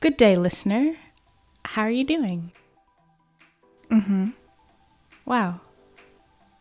Good 0.00 0.16
day, 0.16 0.34
listener. 0.34 0.96
How 1.62 1.82
are 1.82 1.90
you 1.90 2.04
doing? 2.04 2.52
Mm 3.90 4.06
hmm. 4.06 4.28
Wow. 5.26 5.60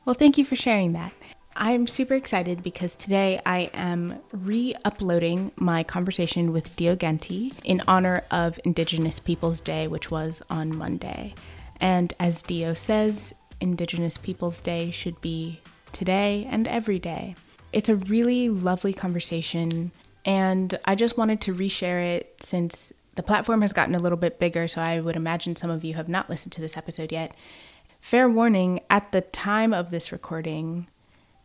Well, 0.04 0.14
thank 0.14 0.38
you 0.38 0.44
for 0.44 0.58
sharing 0.58 0.92
that. 0.92 1.14
I'm 1.56 1.88
super 1.88 2.16
excited 2.16 2.62
because 2.64 2.98
today 2.98 3.40
I 3.46 3.70
am 3.74 4.20
re 4.34 4.76
uploading 4.84 5.54
my 5.56 5.84
conversation 5.84 6.52
with 6.52 6.76
Dio 6.76 6.98
Ganhdih 6.98 7.58
in 7.64 7.82
honor 7.88 8.24
of 8.30 8.60
Indigenous 8.66 9.22
Peoples 9.22 9.62
Day, 9.62 9.88
which 9.88 10.12
was 10.12 10.44
on 10.50 10.76
Monday. 10.76 11.34
And 11.80 12.14
as 12.20 12.42
Dio 12.42 12.74
says, 12.74 13.34
Indigenous 13.62 14.18
Peoples 14.18 14.60
Day 14.60 14.92
should 14.92 15.22
be 15.22 15.62
today 15.94 16.46
and 16.52 16.68
every 16.68 17.00
day. 17.00 17.36
It's 17.72 17.88
a 17.88 17.96
really 17.96 18.50
lovely 18.50 18.92
conversation, 18.92 19.94
and 20.26 20.78
I 20.84 20.96
just 20.96 21.18
wanted 21.18 21.40
to 21.42 21.56
reshare 21.56 22.04
it 22.18 22.36
since 22.42 22.92
the 23.16 23.24
platform 23.24 23.62
has 23.62 23.74
gotten 23.74 23.96
a 23.96 24.00
little 24.00 24.18
bit 24.18 24.40
bigger, 24.40 24.68
so 24.68 24.82
I 24.82 25.00
would 25.00 25.16
imagine 25.16 25.56
some 25.56 25.70
of 25.70 25.84
you 25.84 25.94
have 25.96 26.10
not 26.10 26.30
listened 26.30 26.54
to 26.54 26.62
this 26.62 26.78
episode 26.78 27.12
yet. 27.12 27.36
Fair 28.00 28.30
warning, 28.30 28.80
at 28.90 29.12
the 29.12 29.22
time 29.22 29.74
of 29.74 29.92
this 29.92 30.12
recording, 30.12 30.88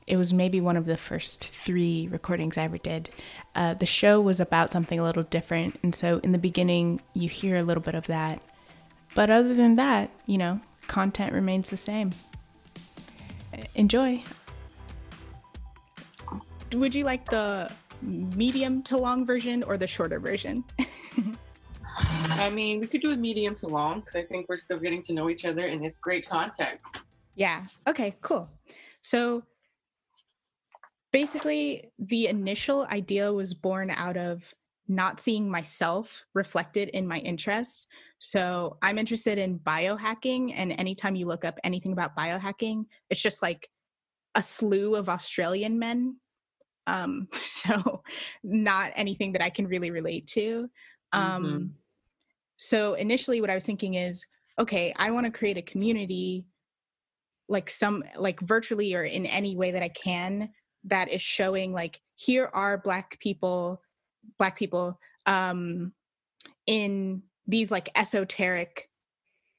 it 0.07 0.17
was 0.17 0.33
maybe 0.33 0.61
one 0.61 0.77
of 0.77 0.87
the 0.87 0.97
first 0.97 1.45
three 1.45 2.09
recordings 2.11 2.59
I 2.59 2.65
ever 2.65 2.79
did. 2.79 3.11
Uh, 3.55 3.75
the 3.75 3.87
show 3.87 4.21
was 4.21 4.39
about 4.39 4.71
something 4.71 5.01
a 5.01 5.03
little 5.03 5.23
different, 5.23 5.79
and 5.83 5.95
so 5.95 6.19
in 6.19 6.33
the 6.33 6.39
beginning, 6.39 7.01
you 7.15 7.29
hear 7.29 7.57
a 7.57 7.63
little 7.63 7.83
bit 7.83 7.95
of 7.95 8.07
that. 8.07 8.41
But 9.15 9.31
other 9.31 9.55
than 9.55 9.77
that, 9.77 10.11
you 10.27 10.39
know, 10.39 10.61
content 10.87 11.33
remains 11.33 11.71
the 11.71 11.77
same. 11.77 12.13
Enjoy. 13.75 14.23
Would 16.73 16.95
you 16.95 17.05
like 17.05 17.25
the 17.31 17.71
medium 18.03 18.83
to 18.85 18.97
long 18.97 19.25
version 19.25 19.63
or 19.63 19.77
the 19.77 19.87
shorter 19.87 20.19
version? 20.19 20.65
I 21.97 22.51
mean, 22.51 22.81
we 22.81 22.87
could 22.87 23.01
do 23.01 23.13
a 23.13 23.17
medium 23.17 23.55
to 23.57 23.67
long 23.67 24.01
because 24.01 24.17
I 24.17 24.25
think 24.25 24.49
we're 24.49 24.59
still 24.59 24.79
getting 24.79 25.03
to 25.05 25.13
know 25.13 25.31
each 25.31 25.45
other 25.45 25.67
and 25.67 25.85
it's 25.85 25.99
great 25.99 26.29
context. 26.29 26.97
Yeah. 27.35 27.65
Okay, 27.89 28.17
cool. 28.23 28.49
So 29.03 29.43
basically, 31.13 31.91
the 31.99 32.29
initial 32.29 32.87
idea 32.91 33.33
was 33.33 33.55
born 33.55 33.91
out 33.91 34.17
of 34.17 34.43
not 34.89 35.21
seeing 35.21 35.49
myself 35.49 36.25
reflected 36.35 36.91
in 36.91 37.07
my 37.07 37.19
interests. 37.21 37.87
So 38.19 38.77
I'm 38.83 38.99
interested 38.99 39.39
in 39.39 39.59
biohacking. 39.61 40.53
And 40.55 40.73
anytime 40.73 41.17
you 41.17 41.27
look 41.27 41.45
up 41.45 41.59
anything 41.65 41.93
about 41.93 42.17
biohacking, 42.17 42.85
it's 43.11 43.21
just 43.21 43.43
like 43.43 43.69
a 44.35 44.43
slew 44.43 44.95
of 44.95 45.09
Australian 45.09 45.79
men. 45.79 46.17
Um, 46.87 47.29
so 47.41 48.03
not 48.43 48.93
anything 48.95 49.33
that 49.33 49.43
I 49.43 49.51
can 49.51 49.67
really 49.67 49.91
relate 49.91 50.27
to. 50.29 50.69
Um, 51.13 51.45
mm-hmm. 51.45 51.67
So 52.57 52.95
initially, 52.95 53.41
what 53.41 53.51
I 53.51 53.55
was 53.55 53.65
thinking 53.65 53.95
is, 53.95 54.25
okay, 54.59 54.95
I 54.97 55.11
want 55.11 55.27
to 55.27 55.33
create 55.33 55.57
a 55.57 55.63
community 55.63 56.47
like 57.49 57.69
some 57.69 58.03
like 58.17 58.41
virtually 58.41 58.95
or 58.95 59.05
in 59.05 59.27
any 59.27 59.57
way 59.57 59.71
that 59.71 59.83
I 59.83 59.89
can 59.91 60.49
that 60.85 61.11
is 61.11 61.21
showing 61.21 61.73
like 61.73 62.01
here 62.17 62.51
are 62.55 62.79
black 62.79 63.19
people 63.21 63.81
black 64.39 64.57
people 64.57 64.99
um 65.27 65.93
in 66.67 67.23
these 67.47 67.71
like 67.71 67.91
esoteric 67.97 68.89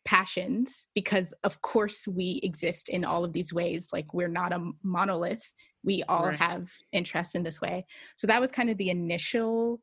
passions 0.06 0.86
because 0.94 1.34
of 1.44 1.62
course 1.62 2.08
we 2.08 2.40
exist 2.44 2.90
in 2.90 3.04
all 3.04 3.24
of 3.24 3.34
these 3.34 3.54
ways 3.54 3.88
like 3.92 4.14
we're 4.14 4.28
not 4.28 4.54
a 4.54 4.72
monolith 4.84 5.44
we 5.84 6.04
all 6.08 6.28
right. 6.28 6.38
have 6.38 6.68
interests 6.92 7.36
in 7.36 7.44
this 7.44 7.60
way 7.60 7.86
so 8.16 8.28
that 8.28 8.42
was 8.42 8.52
kind 8.52 8.70
of 8.70 8.78
the 8.78 8.92
initial 8.92 9.80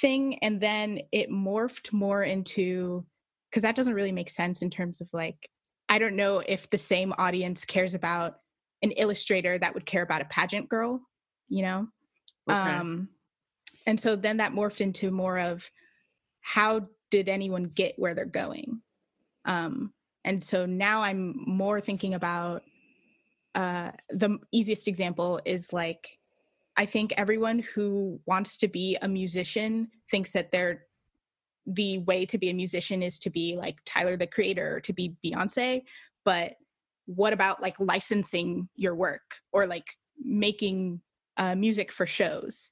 thing 0.00 0.38
and 0.40 0.60
then 0.60 1.00
it 1.12 1.30
morphed 1.30 1.92
more 1.92 2.22
into 2.22 3.04
because 3.50 3.62
that 3.62 3.76
doesn't 3.76 3.94
really 3.94 4.12
make 4.12 4.30
sense 4.30 4.62
in 4.62 4.70
terms 4.70 5.00
of 5.00 5.08
like 5.12 5.48
i 5.88 5.98
don't 5.98 6.16
know 6.16 6.42
if 6.46 6.68
the 6.70 6.78
same 6.78 7.12
audience 7.18 7.64
cares 7.64 7.94
about 7.94 8.36
an 8.82 8.90
illustrator 8.92 9.58
that 9.58 9.72
would 9.74 9.86
care 9.86 10.02
about 10.02 10.20
a 10.20 10.26
pageant 10.26 10.68
girl 10.68 11.00
you 11.48 11.62
know 11.62 11.86
okay. 12.50 12.58
um 12.58 13.08
and 13.86 14.00
so 14.00 14.16
then 14.16 14.36
that 14.38 14.52
morphed 14.52 14.80
into 14.80 15.10
more 15.10 15.38
of 15.38 15.68
how 16.40 16.86
did 17.10 17.28
anyone 17.28 17.64
get 17.64 17.94
where 17.96 18.14
they're 18.14 18.24
going 18.24 18.80
um 19.44 19.92
and 20.24 20.42
so 20.42 20.66
now 20.66 21.02
i'm 21.02 21.34
more 21.46 21.80
thinking 21.80 22.14
about 22.14 22.62
uh 23.54 23.90
the 24.10 24.38
easiest 24.52 24.88
example 24.88 25.40
is 25.44 25.72
like 25.72 26.18
I 26.76 26.86
think 26.86 27.12
everyone 27.16 27.60
who 27.60 28.20
wants 28.26 28.58
to 28.58 28.68
be 28.68 28.96
a 29.00 29.08
musician 29.08 29.88
thinks 30.10 30.32
that 30.32 30.52
they're 30.52 30.84
the 31.66 31.98
way 31.98 32.24
to 32.26 32.38
be 32.38 32.50
a 32.50 32.54
musician 32.54 33.02
is 33.02 33.18
to 33.20 33.30
be 33.30 33.56
like 33.56 33.76
Tyler 33.84 34.16
the 34.16 34.26
creator 34.26 34.76
or 34.76 34.80
to 34.80 34.92
be 34.92 35.16
Beyonce. 35.24 35.82
But 36.24 36.54
what 37.06 37.32
about 37.32 37.62
like 37.62 37.78
licensing 37.80 38.68
your 38.76 38.94
work 38.94 39.22
or 39.52 39.66
like 39.66 39.86
making 40.22 41.00
uh, 41.36 41.54
music 41.54 41.90
for 41.92 42.06
shows? 42.06 42.70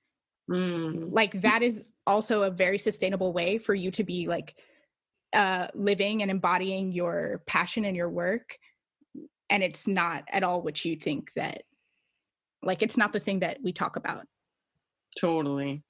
Mm. 0.51 1.09
Like 1.11 1.41
that 1.43 1.63
is 1.63 1.85
also 2.07 2.43
a 2.43 2.51
very 2.51 2.79
sustainable 2.79 3.33
way 3.33 3.59
for 3.59 3.75
you 3.75 3.91
to 3.93 4.05
be 4.05 4.29
like 4.29 4.55
uh, 5.33 5.69
living 5.75 6.23
and 6.23 6.31
embodying 6.31 6.93
your 6.93 7.43
passion 7.47 7.85
and 7.85 7.97
your 7.97 8.11
work. 8.11 8.57
And 9.51 9.63
it's 9.63 9.87
not 9.87 10.25
at 10.31 10.43
all 10.43 10.63
what 10.63 10.85
you 10.85 10.97
think 10.97 11.31
that 11.37 11.63
like 12.65 12.83
it's 12.83 12.97
not 12.97 13.13
the 13.13 13.21
thing 13.21 13.41
that 13.41 13.59
we 13.63 13.73
talk 13.73 13.97
about. 13.97 14.27
Totally. 15.19 15.83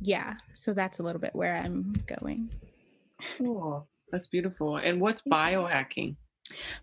Yeah. 0.00 0.34
So 0.54 0.72
that's 0.72 0.98
a 0.98 1.02
little 1.02 1.20
bit 1.20 1.34
where 1.34 1.56
I'm 1.56 1.94
going. 2.06 2.50
Cool. 3.38 3.88
That's 4.12 4.26
beautiful. 4.26 4.76
And 4.76 5.00
what's 5.00 5.22
biohacking? 5.22 6.16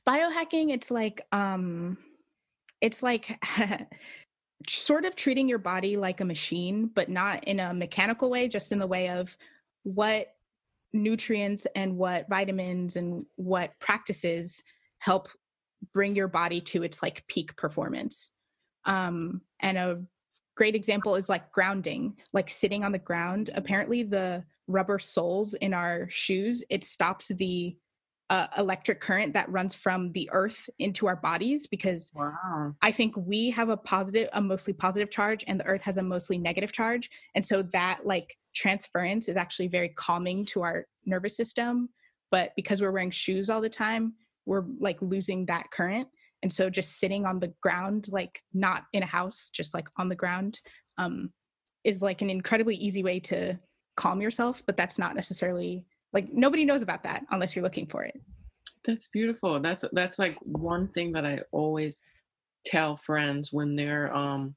Biohacking, 0.07 0.71
it's 0.71 0.91
like 0.91 1.25
um 1.31 1.97
it's 2.81 3.03
like 3.03 3.39
sort 4.67 5.05
of 5.05 5.15
treating 5.15 5.47
your 5.47 5.59
body 5.59 5.97
like 5.97 6.21
a 6.21 6.25
machine, 6.25 6.89
but 6.93 7.09
not 7.09 7.43
in 7.45 7.59
a 7.59 7.73
mechanical 7.73 8.29
way, 8.29 8.47
just 8.47 8.71
in 8.71 8.79
the 8.79 8.87
way 8.87 9.09
of 9.09 9.35
what 9.83 10.27
nutrients 10.93 11.67
and 11.75 11.97
what 11.97 12.27
vitamins 12.29 12.95
and 12.95 13.25
what 13.35 13.71
practices 13.79 14.63
help 14.99 15.27
bring 15.93 16.15
your 16.15 16.27
body 16.27 16.59
to 16.59 16.83
its 16.83 17.03
like 17.03 17.23
peak 17.27 17.55
performance. 17.55 18.31
Um, 18.87 19.41
and 19.59 19.77
a 19.77 20.01
great 20.55 20.75
example 20.75 21.15
is 21.15 21.29
like 21.29 21.51
grounding, 21.51 22.15
like 22.33 22.49
sitting 22.49 22.83
on 22.83 22.91
the 22.91 22.99
ground. 22.99 23.51
Apparently, 23.53 24.03
the 24.03 24.43
rubber 24.67 24.99
soles 24.99 25.53
in 25.55 25.73
our 25.73 26.09
shoes 26.09 26.63
it 26.69 26.83
stops 26.83 27.29
the 27.29 27.77
uh, 28.29 28.47
electric 28.57 28.99
current 28.99 29.33
that 29.33 29.49
runs 29.49 29.73
from 29.73 30.11
the 30.11 30.29
earth 30.33 30.69
into 30.79 31.07
our 31.07 31.15
bodies 31.15 31.65
because 31.65 32.11
wow. 32.13 32.73
I 32.81 32.91
think 32.91 33.15
we 33.15 33.49
have 33.51 33.69
a 33.69 33.77
positive, 33.77 34.27
a 34.33 34.41
mostly 34.41 34.73
positive 34.73 35.09
charge, 35.09 35.45
and 35.47 35.57
the 35.57 35.65
earth 35.65 35.81
has 35.83 35.97
a 35.97 36.03
mostly 36.03 36.37
negative 36.37 36.73
charge. 36.73 37.09
And 37.35 37.45
so 37.45 37.61
that 37.71 38.05
like 38.05 38.35
transference 38.53 39.29
is 39.29 39.37
actually 39.37 39.67
very 39.67 39.89
calming 39.89 40.45
to 40.47 40.61
our 40.63 40.85
nervous 41.05 41.37
system. 41.37 41.89
But 42.29 42.51
because 42.57 42.81
we're 42.81 42.91
wearing 42.91 43.11
shoes 43.11 43.49
all 43.49 43.61
the 43.61 43.69
time, 43.69 44.13
we're 44.45 44.65
like 44.79 44.97
losing 45.01 45.45
that 45.45 45.71
current 45.71 46.09
and 46.43 46.51
so 46.51 46.69
just 46.69 46.99
sitting 46.99 47.25
on 47.25 47.39
the 47.39 47.53
ground 47.61 48.07
like 48.11 48.41
not 48.53 48.83
in 48.93 49.03
a 49.03 49.07
house 49.07 49.49
just 49.53 49.73
like 49.73 49.87
on 49.97 50.09
the 50.09 50.15
ground 50.15 50.59
um, 50.97 51.31
is 51.83 52.01
like 52.01 52.21
an 52.21 52.29
incredibly 52.29 52.75
easy 52.75 53.03
way 53.03 53.19
to 53.19 53.57
calm 53.95 54.21
yourself 54.21 54.61
but 54.65 54.77
that's 54.77 54.99
not 54.99 55.15
necessarily 55.15 55.83
like 56.13 56.31
nobody 56.31 56.63
knows 56.63 56.81
about 56.81 57.03
that 57.03 57.23
unless 57.31 57.55
you're 57.55 57.63
looking 57.63 57.87
for 57.87 58.03
it 58.03 58.19
that's 58.85 59.09
beautiful 59.09 59.59
that's 59.59 59.83
that's 59.93 60.19
like 60.19 60.37
one 60.43 60.87
thing 60.89 61.11
that 61.11 61.25
i 61.25 61.39
always 61.51 62.03
tell 62.65 62.97
friends 62.97 63.51
when 63.51 63.75
they're 63.75 64.13
um 64.15 64.55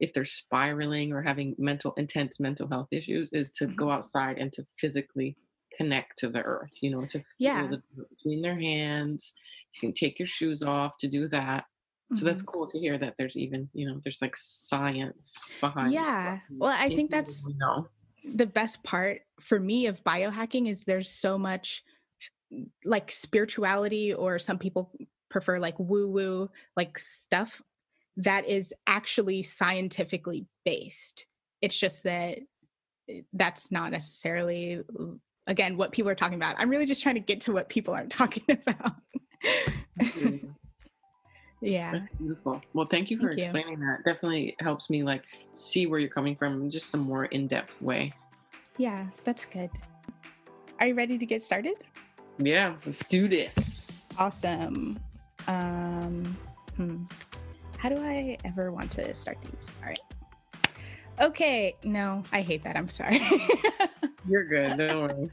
if 0.00 0.12
they're 0.12 0.24
spiraling 0.24 1.12
or 1.12 1.20
having 1.20 1.54
mental 1.58 1.92
intense 1.96 2.40
mental 2.40 2.68
health 2.68 2.88
issues 2.90 3.28
is 3.32 3.50
to 3.50 3.66
mm-hmm. 3.66 3.76
go 3.76 3.90
outside 3.90 4.38
and 4.38 4.52
to 4.52 4.64
physically 4.78 5.36
connect 5.76 6.18
to 6.18 6.28
the 6.28 6.42
earth 6.42 6.72
you 6.80 6.90
know 6.90 7.04
to 7.04 7.18
feel 7.18 7.24
yeah. 7.38 7.66
the 7.66 7.82
between 8.16 8.40
their 8.40 8.58
hands 8.58 9.34
you 9.74 9.80
can 9.80 9.92
take 9.92 10.18
your 10.18 10.28
shoes 10.28 10.62
off 10.62 10.92
to 11.00 11.08
do 11.08 11.28
that. 11.28 11.64
So 12.10 12.16
mm-hmm. 12.16 12.26
that's 12.26 12.42
cool 12.42 12.66
to 12.66 12.78
hear 12.78 12.96
that 12.98 13.14
there's 13.18 13.36
even 13.36 13.68
you 13.74 13.86
know 13.86 14.00
there's 14.02 14.22
like 14.22 14.34
science 14.34 15.36
behind 15.60 15.92
yeah. 15.92 16.38
well 16.50 16.74
i 16.74 16.88
think 16.88 17.10
that's 17.10 17.44
you 17.46 17.54
know. 17.58 17.86
the 18.34 18.46
best 18.46 18.82
part 18.82 19.20
for 19.42 19.60
me 19.60 19.88
of 19.88 20.02
biohacking 20.04 20.70
is 20.70 20.84
there's 20.84 21.10
so 21.10 21.36
much 21.36 21.82
like 22.86 23.12
spirituality 23.12 24.14
or 24.14 24.38
some 24.38 24.58
people 24.58 24.90
prefer 25.28 25.58
like 25.58 25.78
woo 25.78 26.08
woo 26.08 26.48
like 26.76 26.98
stuff 26.98 27.60
that 28.18 28.48
is 28.48 28.74
actually 28.86 29.42
scientifically 29.42 30.44
based. 30.64 31.26
It's 31.62 31.78
just 31.78 32.02
that 32.02 32.38
eh, 33.08 33.20
that's 33.32 33.70
not 33.70 33.92
necessarily 33.92 34.80
again 35.46 35.76
what 35.76 35.92
people 35.92 36.10
are 36.10 36.16
talking 36.16 36.36
about. 36.36 36.56
I'm 36.58 36.68
really 36.68 36.86
just 36.86 37.02
trying 37.02 37.14
to 37.14 37.20
get 37.20 37.40
to 37.42 37.52
what 37.52 37.68
people 37.68 37.94
aren't 37.94 38.10
talking 38.22 38.44
about 38.48 38.92
yeah 41.60 41.92
that's 41.92 42.10
beautiful 42.18 42.60
well 42.72 42.86
thank 42.86 43.10
you 43.10 43.18
for 43.18 43.28
thank 43.28 43.38
explaining 43.38 43.80
you. 43.80 43.86
that 43.86 44.04
definitely 44.04 44.54
helps 44.60 44.88
me 44.90 45.02
like 45.02 45.24
see 45.52 45.86
where 45.86 45.98
you're 45.98 46.08
coming 46.08 46.36
from 46.36 46.62
in 46.62 46.70
just 46.70 46.94
a 46.94 46.96
more 46.96 47.24
in-depth 47.26 47.82
way 47.82 48.12
yeah 48.76 49.06
that's 49.24 49.44
good 49.44 49.70
Are 50.80 50.86
you 50.86 50.94
ready 50.94 51.18
to 51.18 51.26
get 51.26 51.42
started? 51.42 51.74
Yeah, 52.38 52.76
let's 52.86 53.04
do 53.06 53.26
this. 53.28 53.90
Awesome. 54.16 55.00
Um, 55.48 56.38
hmm. 56.76 57.02
How 57.78 57.88
do 57.88 57.96
I 57.96 58.38
ever 58.44 58.70
want 58.70 58.92
to 58.92 59.12
start 59.14 59.38
these? 59.42 59.68
All 59.82 59.88
right. 59.88 59.98
Okay. 61.20 61.74
No, 61.82 62.22
I 62.30 62.42
hate 62.42 62.62
that. 62.62 62.76
I'm 62.76 62.88
sorry. 62.88 63.20
You're 64.28 64.44
good. 64.44 64.78
Don't 64.78 65.08
worry. 65.08 65.30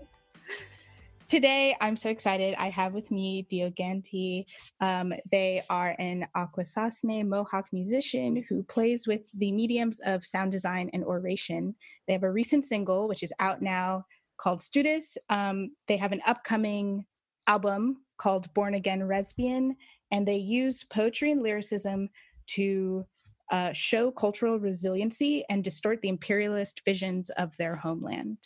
Today, 1.28 1.76
I'm 1.82 1.98
so 1.98 2.10
excited. 2.10 2.54
I 2.60 2.70
have 2.70 2.94
with 2.94 3.10
me 3.10 3.48
Dio 3.50 3.72
Ganhdih. 3.72 4.46
Um, 4.80 5.12
they 5.32 5.64
are 5.72 5.96
an 5.98 6.28
Akwesasne 6.38 7.26
Mohawk 7.26 7.66
musician 7.72 8.44
who 8.48 8.62
plays 8.62 9.08
with 9.08 9.22
the 9.34 9.52
mediums 9.52 10.00
of 10.06 10.24
sound 10.24 10.52
design 10.52 10.92
and 10.94 11.04
oration. 11.04 11.74
They 12.06 12.14
have 12.14 12.22
a 12.22 12.32
recent 12.32 12.66
single, 12.66 13.08
which 13.08 13.24
is 13.24 13.34
out 13.40 13.64
now, 13.64 14.06
called 14.38 14.60
Studis. 14.60 15.18
Um, 15.30 15.72
they 15.88 15.98
have 15.98 16.12
an 16.12 16.22
upcoming 16.28 17.06
album 17.48 18.04
called 18.20 18.54
Born 18.54 18.76
Again 18.76 19.08
Lesbian, 19.08 19.76
and 20.12 20.28
they 20.28 20.38
use 20.38 20.84
poetry 20.84 21.32
and 21.32 21.42
lyricism 21.42 22.08
to 22.50 23.04
uh, 23.52 23.74
show 23.74 24.12
cultural 24.12 24.60
resiliency 24.60 25.44
and 25.50 25.64
distort 25.64 26.02
the 26.02 26.10
imperialist 26.10 26.82
visions 26.86 27.32
of 27.32 27.58
their 27.58 27.76
homeland. 27.76 28.38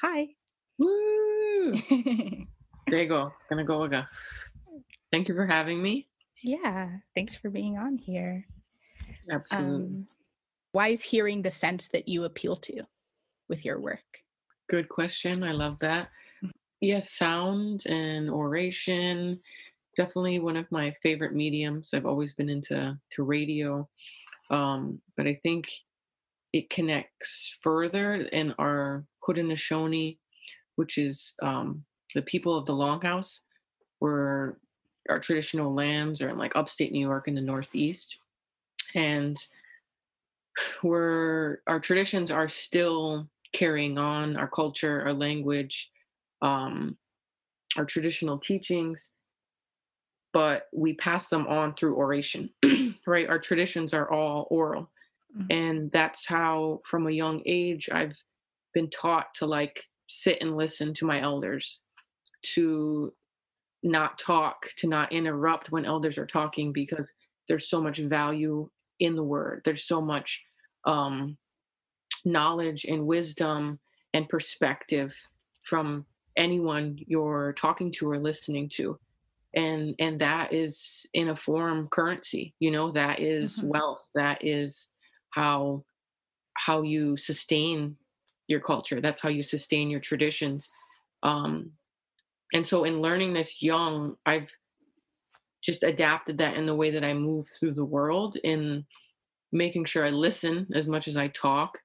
Hi. 0.00 0.28
Woo! 0.80 1.76
there 2.88 3.02
you 3.02 3.08
go. 3.08 3.28
It's 3.28 3.44
gonna 3.48 3.64
go 3.64 3.84
again. 3.84 4.06
Thank 5.12 5.28
you 5.28 5.34
for 5.34 5.46
having 5.46 5.80
me. 5.82 6.08
yeah, 6.42 6.88
thanks 7.14 7.36
for 7.36 7.50
being 7.50 7.78
on 7.78 7.96
here. 7.98 8.46
Absolutely. 9.30 9.86
Um, 9.86 10.06
why 10.72 10.88
is 10.88 11.02
hearing 11.02 11.42
the 11.42 11.50
sense 11.50 11.88
that 11.88 12.08
you 12.08 12.24
appeal 12.24 12.56
to 12.56 12.82
with 13.48 13.64
your 13.64 13.80
work? 13.80 14.00
Good 14.70 14.88
question. 14.88 15.42
I 15.42 15.52
love 15.52 15.78
that. 15.80 16.08
Yes, 16.80 17.10
sound 17.10 17.84
and 17.86 18.30
oration. 18.30 19.40
Definitely 19.96 20.38
one 20.38 20.56
of 20.56 20.70
my 20.70 20.94
favorite 21.02 21.34
mediums. 21.34 21.90
I've 21.92 22.06
always 22.06 22.32
been 22.34 22.48
into 22.48 22.96
to 23.12 23.22
radio. 23.22 23.88
Um, 24.50 25.00
but 25.16 25.26
I 25.26 25.38
think 25.42 25.68
it 26.52 26.70
connects 26.70 27.56
further 27.62 28.14
in 28.14 28.54
our 28.58 29.04
Haudenosaunee, 29.26 30.18
which 30.80 30.96
is 30.96 31.34
um, 31.42 31.84
the 32.14 32.22
people 32.22 32.56
of 32.56 32.64
the 32.64 32.72
Longhouse, 32.72 33.40
where 33.98 34.56
our 35.10 35.20
traditional 35.20 35.74
lands 35.74 36.22
are 36.22 36.30
in 36.30 36.38
like 36.38 36.56
upstate 36.56 36.90
New 36.90 37.06
York 37.06 37.28
in 37.28 37.34
the 37.34 37.42
Northeast. 37.42 38.16
And 38.94 39.36
where 40.80 41.60
our 41.66 41.80
traditions 41.80 42.30
are 42.30 42.48
still 42.48 43.28
carrying 43.52 43.98
on, 43.98 44.38
our 44.38 44.48
culture, 44.48 45.02
our 45.02 45.12
language, 45.12 45.90
um, 46.40 46.96
our 47.76 47.84
traditional 47.84 48.38
teachings, 48.38 49.10
but 50.32 50.68
we 50.72 50.94
pass 50.94 51.28
them 51.28 51.46
on 51.46 51.74
through 51.74 51.94
oration, 51.94 52.48
right? 53.06 53.28
Our 53.28 53.38
traditions 53.38 53.92
are 53.92 54.10
all 54.10 54.48
oral. 54.50 54.90
Mhm. 55.36 55.46
And 55.50 55.92
that's 55.92 56.24
how, 56.26 56.80
from 56.86 57.06
a 57.06 57.12
young 57.12 57.42
age, 57.44 57.90
I've 57.92 58.16
been 58.72 58.88
taught 58.88 59.34
to 59.34 59.44
like 59.44 59.84
sit 60.10 60.38
and 60.42 60.56
listen 60.56 60.92
to 60.94 61.06
my 61.06 61.20
elders, 61.20 61.80
to 62.54 63.12
not 63.82 64.18
talk, 64.18 64.66
to 64.76 64.88
not 64.88 65.12
interrupt 65.12 65.70
when 65.70 65.84
elders 65.86 66.18
are 66.18 66.26
talking 66.26 66.72
because 66.72 67.12
there's 67.48 67.68
so 67.70 67.80
much 67.80 67.98
value 67.98 68.68
in 68.98 69.14
the 69.14 69.22
word. 69.24 69.62
There's 69.64 69.84
so 69.84 70.00
much 70.00 70.42
um, 70.84 71.38
knowledge 72.24 72.84
and 72.84 73.06
wisdom 73.06 73.78
and 74.12 74.28
perspective 74.28 75.14
from 75.64 76.04
anyone 76.36 76.98
you're 77.06 77.54
talking 77.54 77.92
to 77.92 78.10
or 78.10 78.18
listening 78.18 78.68
to 78.68 78.98
and 79.54 79.94
and 79.98 80.20
that 80.20 80.52
is 80.52 81.06
in 81.12 81.30
a 81.30 81.36
form 81.36 81.88
currency 81.88 82.54
you 82.60 82.70
know 82.70 82.92
that 82.92 83.18
is 83.18 83.58
Mhm. 83.58 83.64
wealth 83.64 84.08
that 84.14 84.44
is 84.44 84.88
how 85.30 85.84
how 86.54 86.82
you 86.82 87.16
sustain 87.16 87.96
your 88.50 88.60
culture. 88.60 89.00
That's 89.00 89.20
how 89.20 89.28
you 89.30 89.42
sustain 89.42 89.88
your 89.88 90.00
traditions. 90.00 90.70
Um 91.22 91.72
and 92.52 92.66
so 92.66 92.84
in 92.84 93.00
learning 93.00 93.32
this 93.32 93.62
young 93.62 94.16
i've 94.26 94.50
just 95.62 95.82
adapted 95.82 96.38
that 96.38 96.56
in 96.56 96.66
the 96.66 96.74
way 96.74 96.90
that 96.90 97.04
i 97.04 97.12
move 97.12 97.46
through 97.58 97.74
the 97.74 97.84
world 97.84 98.36
in 98.44 98.84
making 99.52 99.84
sure 99.84 100.04
i 100.04 100.10
listen 100.10 100.66
as 100.74 100.88
much 100.88 101.08
as 101.08 101.16
i 101.16 101.28
talk 101.28 101.78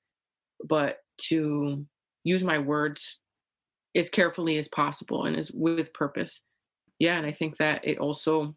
but 0.67 0.99
to 1.17 1.85
use 2.23 2.43
my 2.43 2.57
words 2.57 3.19
as 3.95 4.09
carefully 4.09 4.57
as 4.57 4.67
possible 4.69 5.25
and 5.25 5.37
as 5.37 5.51
with 5.51 5.93
purpose. 5.93 6.41
Yeah 6.99 7.17
and 7.17 7.25
i 7.25 7.31
think 7.31 7.57
that 7.57 7.85
it 7.85 7.97
also 7.97 8.55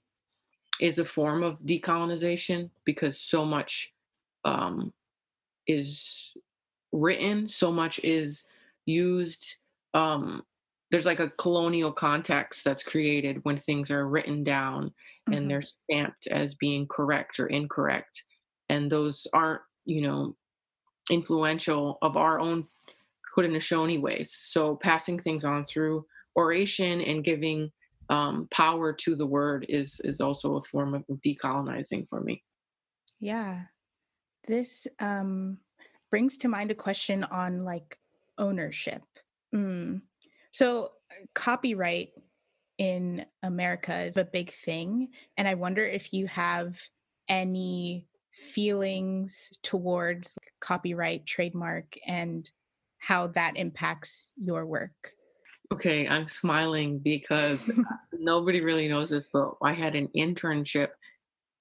is 0.80 0.98
a 0.98 1.04
form 1.04 1.42
of 1.42 1.58
decolonization 1.60 2.70
because 2.84 3.20
so 3.20 3.44
much 3.44 3.92
um, 4.44 4.92
is 5.66 6.32
written 6.92 7.48
so 7.48 7.72
much 7.72 7.98
is 8.00 8.44
used 8.86 9.56
um, 9.94 10.44
there's 10.90 11.06
like 11.06 11.20
a 11.20 11.30
colonial 11.30 11.92
context 11.92 12.64
that's 12.64 12.82
created 12.82 13.40
when 13.44 13.58
things 13.60 13.90
are 13.90 14.08
written 14.08 14.42
down 14.44 14.92
Mhm. 15.28 15.36
and 15.36 15.50
they're 15.50 15.62
stamped 15.62 16.26
as 16.28 16.54
being 16.54 16.86
correct 16.88 17.38
or 17.40 17.46
incorrect 17.48 18.24
and 18.68 18.90
those 18.90 19.26
aren't 19.32 19.62
you 19.84 20.00
know 20.02 20.36
influential 21.10 21.98
of 22.02 22.16
our 22.16 22.40
own 22.40 22.66
Haudenosaunee 23.36 24.00
ways 24.00 24.34
so 24.34 24.76
passing 24.76 25.20
things 25.20 25.44
on 25.44 25.64
through 25.66 26.06
oration 26.36 27.00
and 27.00 27.24
giving 27.24 27.70
um, 28.10 28.48
power 28.50 28.92
to 28.94 29.14
the 29.16 29.26
word 29.26 29.66
is 29.68 30.00
is 30.04 30.20
also 30.20 30.56
a 30.56 30.64
form 30.64 30.94
of 30.94 31.04
decolonizing 31.24 32.08
for 32.08 32.20
me 32.20 32.42
Yeah. 33.20 33.66
This 34.46 34.86
um, 35.00 35.58
brings 36.10 36.36
to 36.38 36.48
mind 36.48 36.70
a 36.70 36.74
question 36.74 37.24
on 37.24 37.64
like 37.64 37.98
ownership. 38.38 39.02
Mm. 39.54 40.02
So, 40.52 40.92
copyright 41.34 42.10
in 42.78 43.24
America 43.42 44.04
is 44.04 44.16
a 44.16 44.24
big 44.24 44.52
thing. 44.64 45.08
And 45.36 45.48
I 45.48 45.54
wonder 45.54 45.84
if 45.84 46.12
you 46.12 46.26
have 46.28 46.76
any 47.28 48.06
feelings 48.54 49.50
towards 49.62 50.38
copyright, 50.60 51.26
trademark, 51.26 51.96
and 52.06 52.48
how 52.98 53.28
that 53.28 53.56
impacts 53.56 54.32
your 54.36 54.64
work. 54.64 55.12
Okay, 55.72 56.08
I'm 56.08 56.26
smiling 56.26 56.98
because 56.98 57.58
nobody 58.12 58.60
really 58.60 58.88
knows 58.88 59.10
this, 59.10 59.28
but 59.32 59.54
I 59.62 59.72
had 59.72 59.94
an 59.94 60.08
internship 60.16 60.88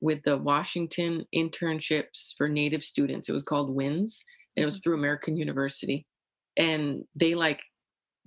with 0.01 0.21
the 0.23 0.37
Washington 0.37 1.25
Internships 1.35 2.33
for 2.37 2.47
Native 2.47 2.83
Students. 2.83 3.29
It 3.29 3.33
was 3.33 3.43
called 3.43 3.75
WINS, 3.75 4.23
and 4.55 4.63
it 4.63 4.65
was 4.65 4.75
mm-hmm. 4.75 4.81
through 4.81 4.97
American 4.97 5.37
University. 5.37 6.05
And 6.57 7.03
they 7.15 7.35
like 7.35 7.59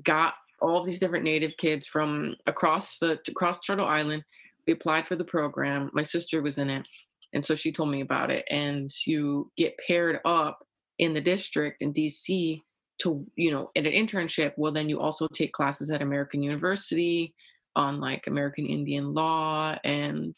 got 0.04 0.34
all 0.60 0.84
these 0.84 0.98
different 0.98 1.24
Native 1.24 1.52
kids 1.58 1.86
from 1.86 2.34
across 2.46 2.98
the 2.98 3.18
across 3.28 3.60
Turtle 3.60 3.86
Island. 3.86 4.22
We 4.66 4.72
applied 4.72 5.06
for 5.06 5.16
the 5.16 5.24
program. 5.24 5.90
My 5.92 6.04
sister 6.04 6.42
was 6.42 6.58
in 6.58 6.70
it, 6.70 6.86
and 7.32 7.44
so 7.44 7.54
she 7.54 7.72
told 7.72 7.90
me 7.90 8.02
about 8.02 8.30
it. 8.30 8.44
And 8.50 8.90
you 9.06 9.50
get 9.56 9.74
paired 9.86 10.20
up 10.24 10.58
in 10.98 11.14
the 11.14 11.20
district 11.20 11.82
in 11.82 11.92
DC 11.92 12.60
to 13.00 13.26
you 13.34 13.50
know 13.50 13.70
at 13.76 13.86
an 13.86 13.92
internship 13.92 14.52
well 14.56 14.72
then 14.72 14.88
you 14.88 15.00
also 15.00 15.26
take 15.28 15.52
classes 15.52 15.90
at 15.90 16.02
american 16.02 16.42
university 16.42 17.34
on 17.76 18.00
like 18.00 18.26
american 18.26 18.66
indian 18.66 19.12
law 19.14 19.76
and 19.84 20.34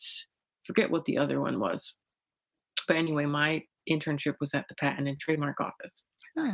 forget 0.64 0.90
what 0.90 1.04
the 1.04 1.18
other 1.18 1.40
one 1.40 1.58
was. 1.58 1.94
But 2.88 2.96
anyway 2.96 3.26
my 3.26 3.62
internship 3.90 4.34
was 4.40 4.54
at 4.54 4.66
the 4.68 4.74
patent 4.76 5.08
and 5.08 5.18
trademark 5.18 5.60
office. 5.60 6.04
Huh. 6.36 6.52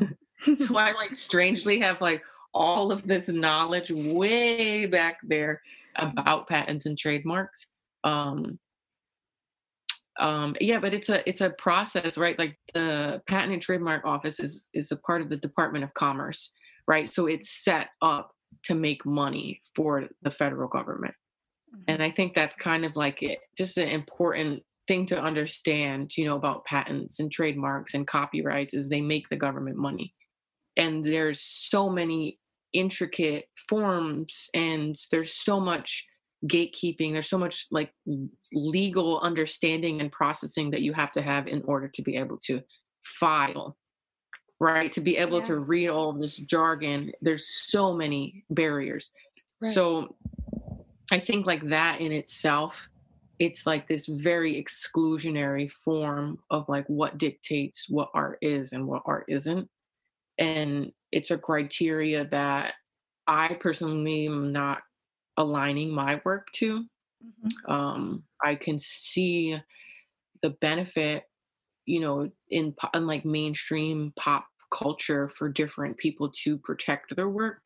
so 0.56 0.76
i 0.76 0.92
like 0.92 1.16
strangely 1.16 1.78
have 1.80 2.00
like 2.00 2.22
all 2.54 2.90
of 2.90 3.06
this 3.06 3.28
knowledge 3.28 3.90
way 3.90 4.86
back 4.86 5.18
there 5.22 5.60
about 5.96 6.48
patents 6.48 6.86
and 6.86 6.96
trademarks. 6.98 7.66
Um 8.04 8.58
um 10.20 10.56
yeah 10.60 10.80
but 10.80 10.92
it's 10.92 11.08
a 11.08 11.28
it's 11.28 11.40
a 11.40 11.50
process 11.50 12.18
right? 12.18 12.38
Like 12.38 12.56
the 12.74 13.22
patent 13.26 13.52
and 13.52 13.62
trademark 13.62 14.04
office 14.04 14.40
is 14.40 14.68
is 14.74 14.90
a 14.90 14.96
part 14.96 15.22
of 15.22 15.28
the 15.28 15.36
department 15.36 15.84
of 15.84 15.94
commerce 15.94 16.52
right? 16.88 17.12
So 17.12 17.26
it's 17.26 17.62
set 17.62 17.88
up 18.00 18.32
to 18.64 18.74
make 18.74 19.04
money 19.04 19.60
for 19.76 20.04
the 20.22 20.30
federal 20.30 20.68
government 20.68 21.14
and 21.86 21.98
mm-hmm. 21.98 22.02
i 22.02 22.10
think 22.10 22.34
that's 22.34 22.56
kind 22.56 22.84
of 22.84 22.96
like 22.96 23.22
it 23.22 23.40
just 23.56 23.78
an 23.78 23.88
important 23.88 24.62
thing 24.86 25.04
to 25.06 25.20
understand 25.20 26.16
you 26.16 26.24
know 26.24 26.36
about 26.36 26.64
patents 26.64 27.20
and 27.20 27.30
trademarks 27.30 27.94
and 27.94 28.06
copyrights 28.06 28.74
is 28.74 28.88
they 28.88 29.00
make 29.00 29.28
the 29.28 29.36
government 29.36 29.76
money 29.76 30.14
and 30.76 31.04
there's 31.04 31.40
so 31.42 31.88
many 31.88 32.38
intricate 32.72 33.46
forms 33.68 34.48
and 34.54 34.96
there's 35.10 35.34
so 35.34 35.58
much 35.60 36.06
gatekeeping 36.46 37.12
there's 37.12 37.28
so 37.28 37.38
much 37.38 37.66
like 37.70 37.92
legal 38.52 39.20
understanding 39.20 40.00
and 40.00 40.12
processing 40.12 40.70
that 40.70 40.82
you 40.82 40.92
have 40.92 41.10
to 41.10 41.20
have 41.20 41.48
in 41.48 41.62
order 41.64 41.88
to 41.88 42.02
be 42.02 42.16
able 42.16 42.38
to 42.38 42.60
file 43.02 43.76
right? 44.60 44.92
To 44.92 45.00
be 45.00 45.16
able 45.16 45.38
Yeah. 45.38 45.44
to 45.44 45.58
read 45.60 45.88
all 45.88 46.10
of 46.10 46.18
this 46.18 46.36
jargon, 46.36 47.12
there's 47.20 47.48
so 47.68 47.94
many 47.94 48.44
barriers. 48.50 49.10
Right. 49.62 49.72
So 49.72 50.16
I 51.10 51.18
think 51.18 51.46
like 51.46 51.66
that 51.68 52.00
in 52.00 52.12
itself, 52.12 52.88
it's 53.38 53.66
like 53.66 53.86
this 53.86 54.06
very 54.06 54.62
exclusionary 54.62 55.70
form 55.70 56.38
of 56.50 56.68
like 56.68 56.86
what 56.88 57.18
dictates 57.18 57.86
what 57.88 58.10
art 58.14 58.38
is 58.42 58.72
and 58.72 58.86
what 58.86 59.02
art 59.06 59.26
isn't. 59.28 59.68
And 60.38 60.92
it's 61.12 61.30
a 61.30 61.38
criteria 61.38 62.26
that 62.26 62.74
I 63.26 63.54
personally 63.60 64.26
am 64.26 64.52
not 64.52 64.82
aligning 65.36 65.90
my 65.92 66.20
work 66.24 66.48
to. 66.54 66.84
Mhm. 67.24 67.70
Um, 67.70 68.24
I 68.44 68.54
can 68.56 68.78
see 68.78 69.58
the 70.42 70.50
benefit, 70.60 71.24
you 71.86 72.00
know, 72.00 72.30
in, 72.50 72.74
in 72.94 73.06
like 73.06 73.24
mainstream 73.24 74.12
pop 74.18 74.46
culture 74.72 75.30
for 75.36 75.48
different 75.48 75.96
people 75.98 76.30
to 76.44 76.58
protect 76.58 77.16
their 77.16 77.28
work, 77.30 77.62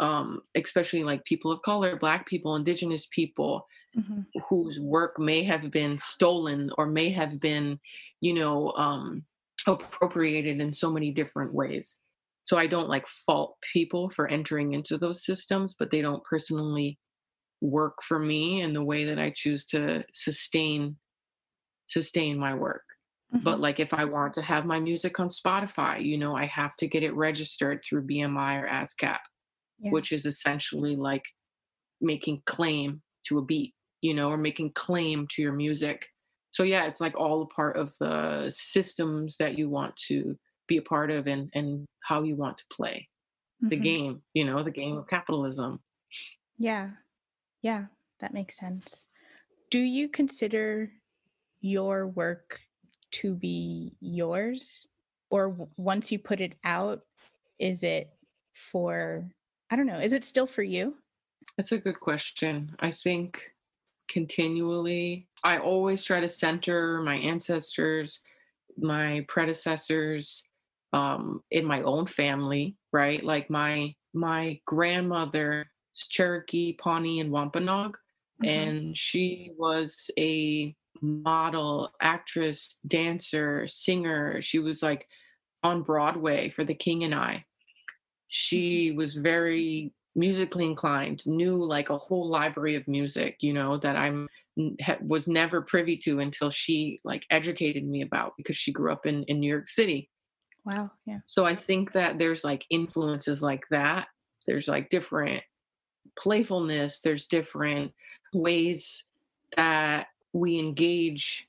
um, 0.00 0.42
especially 0.56 1.04
like 1.04 1.24
people 1.24 1.52
of 1.52 1.62
color, 1.62 1.96
Black 1.96 2.26
people, 2.26 2.56
Indigenous 2.56 3.06
people, 3.14 3.66
Mhm. 3.94 4.26
whose 4.48 4.80
work 4.80 5.18
may 5.18 5.42
have 5.42 5.70
been 5.70 5.98
stolen 5.98 6.70
or 6.78 6.86
may 6.86 7.10
have 7.10 7.40
been, 7.40 7.80
you 8.20 8.34
know, 8.34 8.72
um, 8.72 9.24
appropriated 9.66 10.60
in 10.60 10.72
so 10.72 10.90
many 10.90 11.12
different 11.12 11.54
ways. 11.54 11.98
So 12.44 12.56
I 12.58 12.66
don't 12.66 12.88
like 12.88 13.06
fault 13.06 13.58
people 13.72 14.10
for 14.10 14.28
entering 14.28 14.72
into 14.74 14.98
those 14.98 15.24
systems, 15.24 15.74
but 15.78 15.90
they 15.90 16.00
don't 16.02 16.24
personally 16.24 16.98
work 17.60 17.96
for 18.06 18.18
me 18.18 18.62
in 18.62 18.72
the 18.74 18.84
way 18.84 19.04
that 19.04 19.18
I 19.18 19.32
choose 19.36 19.66
to 19.66 20.04
sustain 20.14 20.98
sustain 21.88 22.38
my 22.38 22.54
work. 22.54 22.84
But 23.42 23.58
Mhm. 23.58 23.60
like 23.60 23.80
if 23.80 23.92
I 23.94 24.04
want 24.04 24.34
to 24.34 24.42
have 24.42 24.66
my 24.66 24.80
music 24.80 25.18
on 25.20 25.28
Spotify, 25.28 26.04
you 26.04 26.18
know, 26.18 26.34
I 26.36 26.46
have 26.46 26.76
to 26.76 26.88
get 26.88 27.02
it 27.02 27.14
registered 27.14 27.82
through 27.84 28.06
BMI 28.06 28.58
or 28.58 28.68
ASCAP 28.68 29.18
Yeah. 29.80 29.90
which 29.90 30.12
is 30.12 30.26
essentially 30.26 30.96
like 30.96 31.24
making 32.00 32.42
claim 32.46 33.02
to 33.28 33.38
a 33.38 33.44
beat, 33.44 33.74
you 34.02 34.14
know, 34.14 34.30
or 34.30 34.36
making 34.36 34.72
claim 34.74 35.26
to 35.32 35.42
your 35.42 35.52
music. 35.52 36.06
So 36.52 36.62
yeah, 36.64 36.86
it's 36.86 37.00
like 37.00 37.16
all 37.16 37.42
a 37.42 37.48
part 37.48 37.76
of 37.76 37.92
the 38.00 38.50
systems 38.50 39.36
that 39.38 39.58
you 39.58 39.68
want 39.70 39.96
to 40.08 40.38
be 40.68 40.76
a 40.78 40.82
part 40.82 41.10
of 41.10 41.26
and 41.26 41.50
and 41.54 41.86
how 42.04 42.22
you 42.22 42.36
want 42.36 42.58
to 42.58 42.64
play 42.72 43.08
the 43.70 43.76
Mhm. 43.76 43.82
game, 43.82 44.22
you 44.34 44.44
know, 44.44 44.62
the 44.64 44.70
game 44.72 44.96
of 44.98 45.08
capitalism. 45.08 45.80
Yeah. 46.58 46.92
Yeah, 47.62 47.86
that 48.20 48.34
makes 48.34 48.56
sense. 48.58 49.04
Do 49.70 49.80
you 49.80 50.08
consider 50.08 50.92
your 51.60 52.08
work 52.08 52.60
to 53.12 53.34
be 53.34 53.96
yours? 54.00 54.88
Or 55.30 55.50
once 55.76 56.12
you 56.12 56.18
put 56.18 56.40
it 56.40 56.56
out, 56.64 57.06
is 57.58 57.82
it 57.84 58.10
for, 58.54 59.30
I 59.70 59.76
don't 59.76 59.86
know, 59.86 60.00
is 60.00 60.12
it 60.12 60.24
still 60.24 60.46
for 60.46 60.62
you? 60.62 60.98
That's 61.56 61.72
a 61.72 61.78
good 61.78 62.00
question. 62.00 62.76
I 62.80 62.92
think 62.92 63.50
continually, 64.08 65.28
I 65.44 65.58
always 65.58 66.02
try 66.04 66.20
to 66.20 66.28
center 66.28 67.02
my 67.02 67.16
ancestors, 67.16 68.20
my 68.76 69.24
predecessors, 69.28 70.44
um, 70.92 71.42
in 71.50 71.64
my 71.64 71.82
own 71.82 72.06
family, 72.06 72.76
right? 72.92 73.22
Like 73.24 73.50
my 73.50 73.94
my 74.14 74.60
grandmother 74.66 75.70
is 75.94 76.08
Cherokee, 76.08 76.74
Pawnee, 76.74 77.20
and 77.20 77.30
Wampanoag, 77.32 77.96
Mhm. 78.42 78.48
and 78.48 78.98
she 78.98 79.52
was 79.56 80.10
a 80.18 80.76
model, 81.00 81.92
actress, 82.00 82.78
dancer, 82.86 83.68
singer. 83.68 84.42
She 84.42 84.58
was 84.58 84.82
like 84.82 85.08
on 85.62 85.82
Broadway 85.82 86.50
for 86.50 86.64
The 86.64 86.74
King 86.74 87.04
and 87.04 87.14
I. 87.14 87.46
She 88.30 88.88
mm-hmm. 88.88 88.96
was 88.96 89.14
very 89.14 89.92
musically 90.14 90.64
inclined, 90.64 91.24
knew 91.26 91.62
like 91.62 91.90
a 91.90 91.98
whole 91.98 92.28
library 92.28 92.74
of 92.76 92.88
music, 92.88 93.36
you 93.40 93.52
know, 93.52 93.76
that 93.78 93.96
I'm 93.96 94.28
was 95.00 95.28
never 95.28 95.62
privy 95.62 95.96
to 95.96 96.20
until 96.20 96.50
she 96.50 97.00
like 97.04 97.24
educated 97.30 97.84
me 97.84 98.02
about 98.02 98.34
because 98.36 98.56
she 98.56 98.72
grew 98.72 98.92
up 98.92 99.06
in 99.06 99.24
in 99.24 99.40
New 99.40 99.50
York 99.50 99.68
City. 99.68 100.10
Wow. 100.64 100.90
Yeah. 101.06 101.18
So 101.26 101.44
I 101.44 101.56
think 101.56 101.92
that 101.92 102.18
there's 102.18 102.44
like 102.44 102.64
influences 102.70 103.42
like 103.42 103.64
that. 103.70 104.08
There's 104.46 104.68
like 104.68 104.90
different 104.90 105.42
playfulness, 106.18 107.00
there's 107.02 107.26
different 107.26 107.92
ways 108.32 109.04
that 109.56 110.08
we 110.32 110.58
engage 110.58 111.48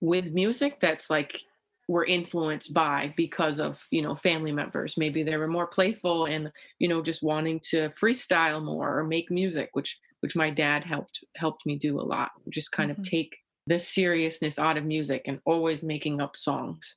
with 0.00 0.32
music 0.32 0.78
that's 0.80 1.10
like 1.10 1.42
we're 1.88 2.04
influenced 2.04 2.74
by 2.74 3.14
because 3.16 3.58
of 3.60 3.86
you 3.90 4.02
know 4.02 4.14
family 4.14 4.52
members. 4.52 4.96
Maybe 4.96 5.22
they 5.22 5.36
were 5.36 5.48
more 5.48 5.66
playful 5.66 6.26
and 6.26 6.52
you 6.78 6.88
know 6.88 7.02
just 7.02 7.22
wanting 7.22 7.60
to 7.70 7.90
freestyle 7.90 8.64
more 8.64 8.98
or 8.98 9.04
make 9.04 9.30
music 9.30 9.70
which 9.72 9.98
which 10.20 10.36
my 10.36 10.50
dad 10.50 10.84
helped 10.84 11.24
helped 11.36 11.64
me 11.66 11.78
do 11.78 12.00
a 12.00 12.02
lot. 12.02 12.32
Just 12.50 12.72
kind 12.72 12.90
Mhm. 12.90 12.92
of 12.92 13.00
take 13.02 13.36
the 13.66 13.78
seriousness 13.78 14.58
out 14.58 14.76
of 14.76 14.84
music 14.84 15.22
and 15.26 15.40
always 15.46 15.82
making 15.82 16.20
up 16.20 16.36
songs. 16.36 16.96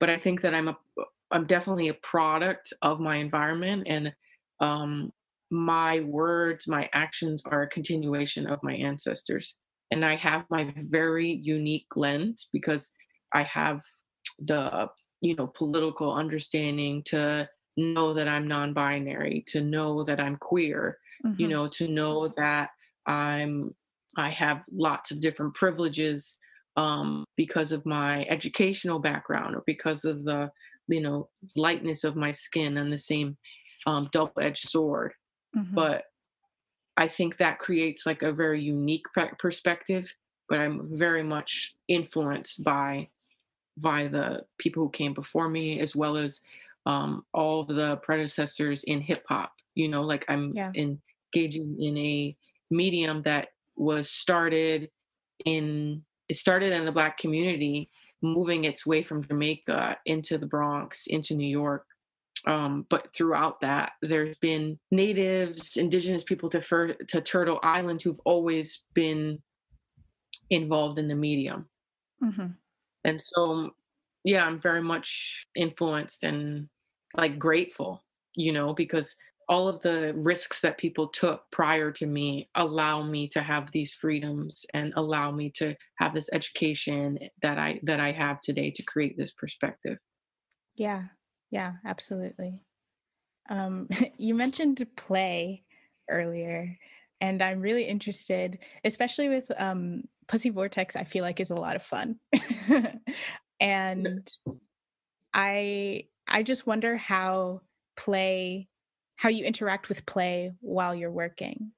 But 0.00 0.10
i 0.10 0.18
think 0.18 0.42
that 0.42 0.54
i'm 0.54 0.68
a 0.68 0.78
i'm 1.30 1.46
definitely 1.46 1.88
a 1.88 1.94
product 1.94 2.72
of 2.82 3.00
my 3.00 3.16
environment 3.16 3.84
and 3.86 4.14
um 4.60 5.12
my 5.50 6.00
words 6.00 6.66
my 6.68 6.88
actions 6.92 7.42
are 7.46 7.62
a 7.62 7.68
continuation 7.68 8.46
of 8.46 8.60
my 8.62 8.74
ancestors. 8.74 9.54
And 9.90 10.04
i 10.04 10.16
have 10.16 10.46
my 10.50 10.74
very 10.88 11.30
unique 11.30 11.86
lens 11.96 12.48
because 12.52 12.90
i 13.32 13.42
have 13.42 13.80
the 14.38 14.88
you 15.20 15.34
know 15.36 15.46
political 15.46 16.12
understanding 16.12 17.02
to 17.04 17.48
know 17.76 18.14
that 18.14 18.28
i'm 18.28 18.46
non-binary 18.46 19.44
to 19.48 19.60
know 19.60 20.04
that 20.04 20.20
i'm 20.20 20.36
queer 20.36 20.98
you 21.36 21.48
Mhm. 21.48 21.48
know 21.48 21.68
to 21.68 21.88
know 21.88 22.28
that 22.36 22.70
i'm 23.06 23.74
i 24.16 24.30
have 24.30 24.62
lots 24.72 25.10
of 25.10 25.20
different 25.20 25.54
privileges 25.54 26.36
um 26.76 27.24
because 27.36 27.72
of 27.72 27.84
my 27.86 28.24
educational 28.24 28.98
background 28.98 29.54
or 29.56 29.62
because 29.66 30.04
of 30.04 30.24
the 30.24 30.50
you 30.88 31.00
know 31.00 31.28
lightness 31.56 32.04
of 32.04 32.16
my 32.16 32.32
skin 32.32 32.76
and 32.76 32.92
the 32.92 32.98
same 32.98 33.36
um 33.86 34.08
double-edged 34.12 34.68
sword 34.68 35.12
Mhm. 35.54 35.76
but 35.76 36.04
I 36.96 37.08
think 37.08 37.38
that 37.38 37.58
creates 37.58 38.06
like 38.06 38.22
a 38.22 38.32
very 38.32 38.60
unique 38.62 39.06
pe- 39.14 39.30
perspective. 39.38 40.12
But 40.48 40.60
I'm 40.60 40.98
very 40.98 41.22
much 41.22 41.74
influenced 41.88 42.62
by 42.62 43.10
by 43.76 44.08
the 44.08 44.44
people 44.58 44.84
who 44.84 44.90
came 44.90 45.14
before 45.14 45.48
me, 45.48 45.80
as 45.80 45.94
well 45.96 46.16
as 46.16 46.40
um, 46.86 47.24
all 47.32 47.60
of 47.60 47.68
the 47.68 47.96
predecessors 47.98 48.84
in 48.84 49.00
hip 49.00 49.24
hop. 49.28 49.52
You 49.74 49.88
know, 49.88 50.02
like 50.02 50.24
I'm 50.28 50.54
Yeah. 50.54 50.70
engaging 50.76 51.76
in 51.80 51.96
a 51.98 52.36
medium 52.70 53.22
that 53.22 53.48
was 53.76 54.10
started 54.10 54.90
in 55.44 56.04
it 56.28 56.36
started 56.36 56.72
in 56.72 56.84
the 56.86 56.92
black 56.92 57.18
community, 57.18 57.90
moving 58.22 58.64
its 58.64 58.86
way 58.86 59.02
from 59.02 59.22
Jamaica 59.26 59.98
into 60.06 60.38
the 60.38 60.46
Bronx, 60.46 61.06
into 61.08 61.34
New 61.34 61.46
York, 61.48 61.86
um, 62.46 62.86
but 62.88 63.12
throughout 63.14 63.60
that, 63.60 63.92
there's 64.00 64.36
been 64.38 64.78
natives, 64.90 65.76
indigenous 65.76 66.22
people 66.24 66.48
to, 66.50 66.62
Fur- 66.62 66.94
to 66.94 67.20
Turtle 67.20 67.60
Island 67.62 68.00
who've 68.00 68.20
always 68.24 68.80
been 68.94 69.42
involved 70.50 70.98
in 70.98 71.08
the 71.08 71.14
medium. 71.14 71.68
Mhm. 72.22 72.54
And 73.04 73.22
so, 73.22 73.70
yeah, 74.24 74.46
I'm 74.46 74.60
very 74.60 74.82
much 74.82 75.46
influenced 75.54 76.22
and 76.22 76.68
like 77.16 77.38
grateful, 77.38 78.04
you 78.34 78.52
know, 78.52 78.74
because 78.74 79.14
all 79.48 79.68
of 79.68 79.82
the 79.82 80.14
risks 80.16 80.62
that 80.62 80.78
people 80.78 81.08
took 81.08 81.44
prior 81.52 81.92
to 81.92 82.06
me 82.06 82.48
allow 82.54 83.02
me 83.02 83.28
to 83.28 83.42
have 83.42 83.70
these 83.72 83.92
freedoms 83.92 84.64
and 84.72 84.92
allow 84.96 85.30
me 85.30 85.50
to 85.56 85.76
have 85.98 86.14
this 86.14 86.30
education 86.32 87.18
that 87.42 87.58
I 87.58 87.80
that 87.82 88.00
I 88.00 88.12
have 88.12 88.40
today 88.40 88.70
to 88.70 88.82
create 88.82 89.16
this 89.18 89.32
perspective. 89.32 89.98
Yeah. 90.74 91.04
Yeah, 91.50 91.74
absolutely. 91.84 92.64
Um, 93.50 93.88
you 94.18 94.34
mentioned 94.34 94.86
play 94.96 95.64
earlier, 96.10 96.78
and 97.20 97.42
I'm 97.42 97.60
really 97.60 97.84
interested, 97.86 98.60
especially 98.84 99.28
with 99.28 99.50
um, 99.58 100.04
Pussy 100.26 100.50
Vortex. 100.50 100.96
I 100.96 101.04
feel 101.04 101.22
like 101.22 101.40
is 101.40 101.50
a 101.50 101.54
lot 101.54 101.76
of 101.76 101.82
fun, 101.82 102.18
and 103.60 104.30
I 105.32 106.04
I 106.26 106.42
just 106.42 106.66
wonder 106.66 106.96
how 106.96 107.60
play, 107.96 108.68
how 109.16 109.28
you 109.28 109.44
interact 109.44 109.88
with 109.88 110.06
play 110.06 110.52
while 110.60 110.94
you're 110.94 111.10
working 111.12 111.72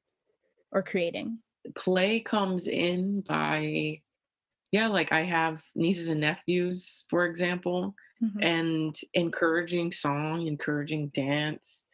or 0.73 0.83
creating. 0.83 1.39
play 1.75 2.21
comes 2.21 2.69
in 2.69 3.21
by 3.23 4.01
yeah 4.71 4.87
like 4.87 5.11
i 5.11 5.23
have 5.23 5.63
nieces 5.75 6.07
and 6.09 6.21
nephews 6.21 7.05
for 7.11 7.27
example 7.27 7.93
Mhm. 8.23 8.39
and 8.41 9.01
encouraging 9.15 9.91
song 9.93 10.47
encouraging 10.47 11.09
dance 11.09 11.87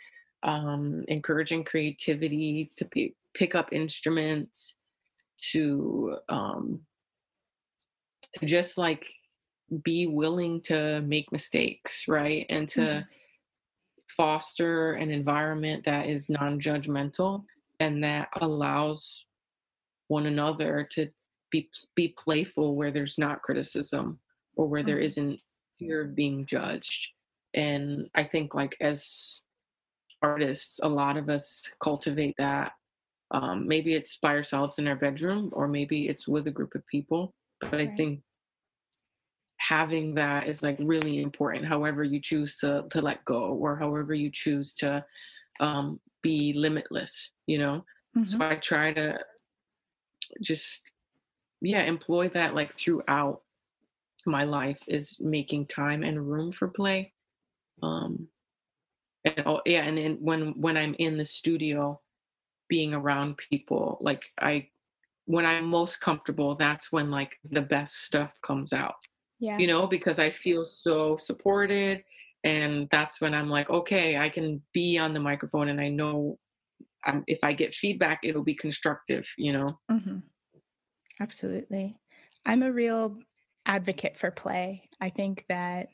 um 0.42 1.02
encouraging 1.08 1.64
creativity 1.64 2.70
to 2.76 2.84
p- 2.84 3.14
pick 3.34 3.54
up 3.54 3.72
instruments 3.72 4.74
to 5.50 6.16
um 6.28 6.80
to 8.34 8.46
just 8.46 8.78
like 8.78 9.06
be 9.84 10.06
willing 10.06 10.60
to 10.60 11.00
make 11.02 11.32
mistakes, 11.32 12.04
right? 12.08 12.46
And 12.50 12.68
to 12.70 12.80
mm-hmm. 12.80 13.06
foster 14.16 14.92
an 14.92 15.10
environment 15.10 15.84
that 15.86 16.08
is 16.08 16.28
non 16.28 16.60
judgmental 16.60 17.44
and 17.80 18.02
that 18.04 18.28
allows 18.40 19.24
one 20.08 20.26
another 20.26 20.86
to 20.92 21.08
be 21.50 21.68
be 21.94 22.14
playful 22.18 22.76
where 22.76 22.90
there's 22.90 23.18
not 23.18 23.42
criticism 23.42 24.18
or 24.56 24.66
where 24.68 24.80
mm-hmm. 24.80 24.88
there 24.88 24.98
isn't 24.98 25.40
fear 25.78 26.02
of 26.02 26.14
being 26.14 26.44
judged 26.46 27.08
and 27.54 28.08
i 28.14 28.22
think 28.22 28.54
like 28.54 28.76
as 28.80 29.40
artists 30.22 30.78
a 30.82 30.88
lot 30.88 31.16
of 31.16 31.28
us 31.28 31.62
cultivate 31.82 32.34
that 32.38 32.72
um, 33.32 33.66
maybe 33.66 33.94
it's 33.94 34.16
by 34.16 34.36
ourselves 34.36 34.78
in 34.78 34.86
our 34.86 34.96
bedroom 34.96 35.50
or 35.52 35.66
maybe 35.66 36.08
it's 36.08 36.28
with 36.28 36.46
a 36.46 36.50
group 36.50 36.74
of 36.74 36.86
people 36.86 37.34
but 37.60 37.72
right. 37.72 37.90
i 37.90 37.96
think 37.96 38.20
having 39.56 40.14
that 40.14 40.48
is 40.48 40.62
like 40.62 40.76
really 40.80 41.22
important 41.22 41.64
however 41.64 42.04
you 42.04 42.20
choose 42.20 42.56
to 42.58 42.84
to 42.90 43.00
let 43.00 43.24
go 43.24 43.54
or 43.54 43.76
however 43.76 44.14
you 44.14 44.30
choose 44.30 44.74
to 44.74 45.04
um, 45.60 46.00
be 46.22 46.52
limitless 46.54 47.30
you 47.46 47.58
know 47.58 47.84
mm-hmm. 48.16 48.26
so 48.26 48.38
i 48.40 48.56
try 48.56 48.92
to 48.92 49.18
just 50.40 50.82
yeah 51.60 51.82
employ 51.82 52.28
that 52.28 52.54
like 52.54 52.76
throughout 52.76 53.42
my 54.26 54.44
life 54.44 54.78
is 54.86 55.16
making 55.20 55.66
time 55.66 56.02
and 56.02 56.28
room 56.30 56.52
for 56.52 56.68
play 56.68 57.12
um 57.82 58.28
and 59.24 59.42
oh 59.46 59.60
yeah 59.66 59.84
and 59.84 59.98
then 59.98 60.16
when 60.20 60.52
when 60.60 60.76
i'm 60.76 60.94
in 60.98 61.16
the 61.16 61.26
studio 61.26 62.00
being 62.72 62.94
around 62.94 63.36
people 63.50 63.98
like 64.00 64.24
i 64.40 64.66
when 65.26 65.44
i'm 65.44 65.66
most 65.66 66.00
comfortable 66.00 66.54
that's 66.54 66.90
when 66.90 67.10
like 67.10 67.32
the 67.50 67.60
best 67.60 68.04
stuff 68.04 68.32
comes 68.42 68.72
out 68.72 68.94
yeah 69.40 69.58
you 69.58 69.66
know 69.66 69.86
because 69.86 70.18
i 70.18 70.30
feel 70.30 70.64
so 70.64 71.16
supported 71.18 72.02
and 72.44 72.88
that's 72.90 73.20
when 73.20 73.34
i'm 73.34 73.50
like 73.50 73.68
okay 73.68 74.16
i 74.16 74.28
can 74.28 74.62
be 74.72 74.96
on 74.96 75.12
the 75.12 75.20
microphone 75.20 75.68
and 75.68 75.80
i 75.80 75.88
know 75.88 76.38
I'm, 77.04 77.24
if 77.26 77.40
i 77.42 77.52
get 77.52 77.74
feedback 77.74 78.20
it'll 78.24 78.44
be 78.44 78.54
constructive 78.54 79.26
you 79.36 79.52
know 79.52 79.68
mm-hmm. 79.90 80.18
absolutely 81.20 81.96
i'm 82.46 82.62
a 82.62 82.72
real 82.72 83.18
advocate 83.66 84.18
for 84.18 84.30
play. 84.30 84.82
I 85.00 85.10
think 85.10 85.44
that 85.48 85.88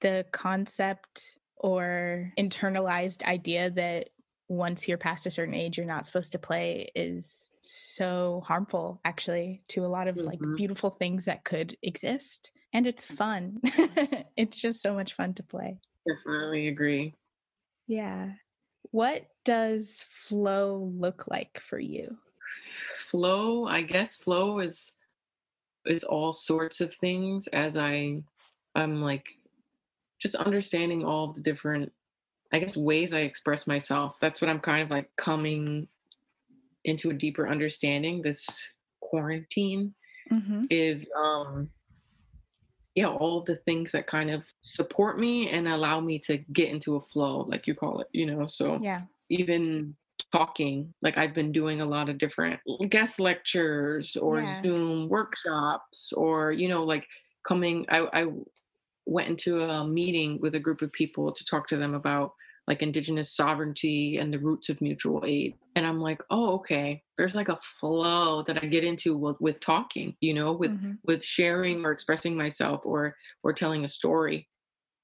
the 0.00 0.24
concept 0.32 1.36
or 1.56 2.32
internalized 2.38 3.24
idea 3.24 3.70
that 3.70 4.10
once 4.48 4.88
you're 4.88 4.98
past 4.98 5.26
a 5.26 5.30
certain 5.30 5.54
age 5.54 5.76
you're 5.76 5.86
not 5.86 6.06
supposed 6.06 6.32
to 6.32 6.38
play 6.38 6.90
is 6.94 7.50
so 7.62 8.42
harmful 8.46 9.00
actually 9.04 9.62
to 9.68 9.84
a 9.84 9.86
lot 9.86 10.08
of 10.08 10.16
mm-hmm. 10.16 10.26
like 10.26 10.40
beautiful 10.56 10.90
things 10.90 11.26
that 11.26 11.44
could 11.44 11.76
exist 11.82 12.50
and 12.72 12.86
it's 12.86 13.04
fun. 13.04 13.60
It's 14.36 14.56
just 14.56 14.80
so 14.80 14.94
much 14.94 15.14
fun 15.14 15.34
to 15.34 15.42
play. 15.42 15.78
Definitely 16.06 16.68
agree. 16.68 17.14
Yeah. 17.88 18.30
What 18.92 19.26
does 19.44 20.04
flow 20.28 20.92
look 20.94 21.24
like 21.28 21.60
for 21.68 21.78
you? 21.78 22.16
Flow 23.10 23.66
i 23.66 23.82
guess 23.82 24.14
flow 24.14 24.58
is 24.58 24.92
is 25.86 26.04
all 26.04 26.32
sorts 26.32 26.80
of 26.80 26.94
things 26.94 27.46
as 27.48 27.76
I 27.76 28.22
I'm 28.74 29.00
like 29.02 29.26
just 30.20 30.34
understanding 30.34 31.04
all 31.04 31.32
the 31.32 31.40
different 31.40 31.90
I 32.52 32.58
guess 32.58 32.76
ways 32.76 33.12
I 33.12 33.20
express 33.20 33.66
myself. 33.66 34.16
That's 34.20 34.40
what 34.40 34.50
I'm 34.50 34.60
kind 34.60 34.82
of 34.82 34.90
like 34.90 35.10
coming 35.16 35.86
into 36.84 37.10
a 37.10 37.14
deeper 37.14 37.48
understanding 37.48 38.22
this 38.22 38.46
quarantine 39.00 39.94
mm-hmm. 40.32 40.62
is 40.70 41.08
um 41.16 41.70
yeah, 42.94 43.06
all 43.06 43.42
the 43.42 43.56
things 43.64 43.92
that 43.92 44.08
kind 44.08 44.28
of 44.28 44.42
support 44.62 45.20
me 45.20 45.50
and 45.50 45.68
allow 45.68 46.00
me 46.00 46.18
to 46.20 46.38
get 46.52 46.70
into 46.70 46.96
a 46.96 47.00
flow, 47.00 47.42
like 47.42 47.68
you 47.68 47.74
call 47.74 48.00
it, 48.00 48.08
you 48.12 48.26
know. 48.26 48.48
So 48.48 48.80
yeah, 48.82 49.02
even 49.30 49.94
talking 50.32 50.92
like 51.00 51.16
i've 51.16 51.32
been 51.32 51.52
doing 51.52 51.80
a 51.80 51.86
lot 51.86 52.08
of 52.08 52.18
different 52.18 52.60
guest 52.90 53.20
lectures 53.20 54.16
or 54.16 54.40
yeah. 54.40 54.60
zoom 54.62 55.08
workshops 55.08 56.12
or 56.12 56.52
you 56.52 56.68
know 56.68 56.82
like 56.82 57.06
coming 57.46 57.86
I, 57.88 58.08
I 58.12 58.26
went 59.08 59.28
into 59.28 59.62
a 59.62 59.86
meeting 59.86 60.38
with 60.40 60.54
a 60.54 60.60
group 60.60 60.82
of 60.82 60.92
people 60.92 61.32
to 61.32 61.44
talk 61.44 61.66
to 61.68 61.76
them 61.76 61.94
about 61.94 62.32
like 62.66 62.82
indigenous 62.82 63.34
sovereignty 63.34 64.18
and 64.18 64.32
the 64.32 64.38
roots 64.38 64.68
of 64.68 64.80
mutual 64.82 65.24
aid 65.26 65.54
and 65.74 65.86
i'm 65.86 65.98
like 65.98 66.20
oh 66.30 66.54
okay 66.54 67.02
there's 67.16 67.34
like 67.34 67.48
a 67.48 67.58
flow 67.80 68.42
that 68.42 68.62
i 68.62 68.66
get 68.66 68.84
into 68.84 69.16
with, 69.16 69.36
with 69.40 69.58
talking 69.60 70.14
you 70.20 70.34
know 70.34 70.52
with 70.52 70.72
mm-hmm. 70.72 70.92
with 71.04 71.24
sharing 71.24 71.84
or 71.84 71.92
expressing 71.92 72.36
myself 72.36 72.82
or 72.84 73.16
or 73.42 73.52
telling 73.52 73.84
a 73.84 73.88
story 73.88 74.46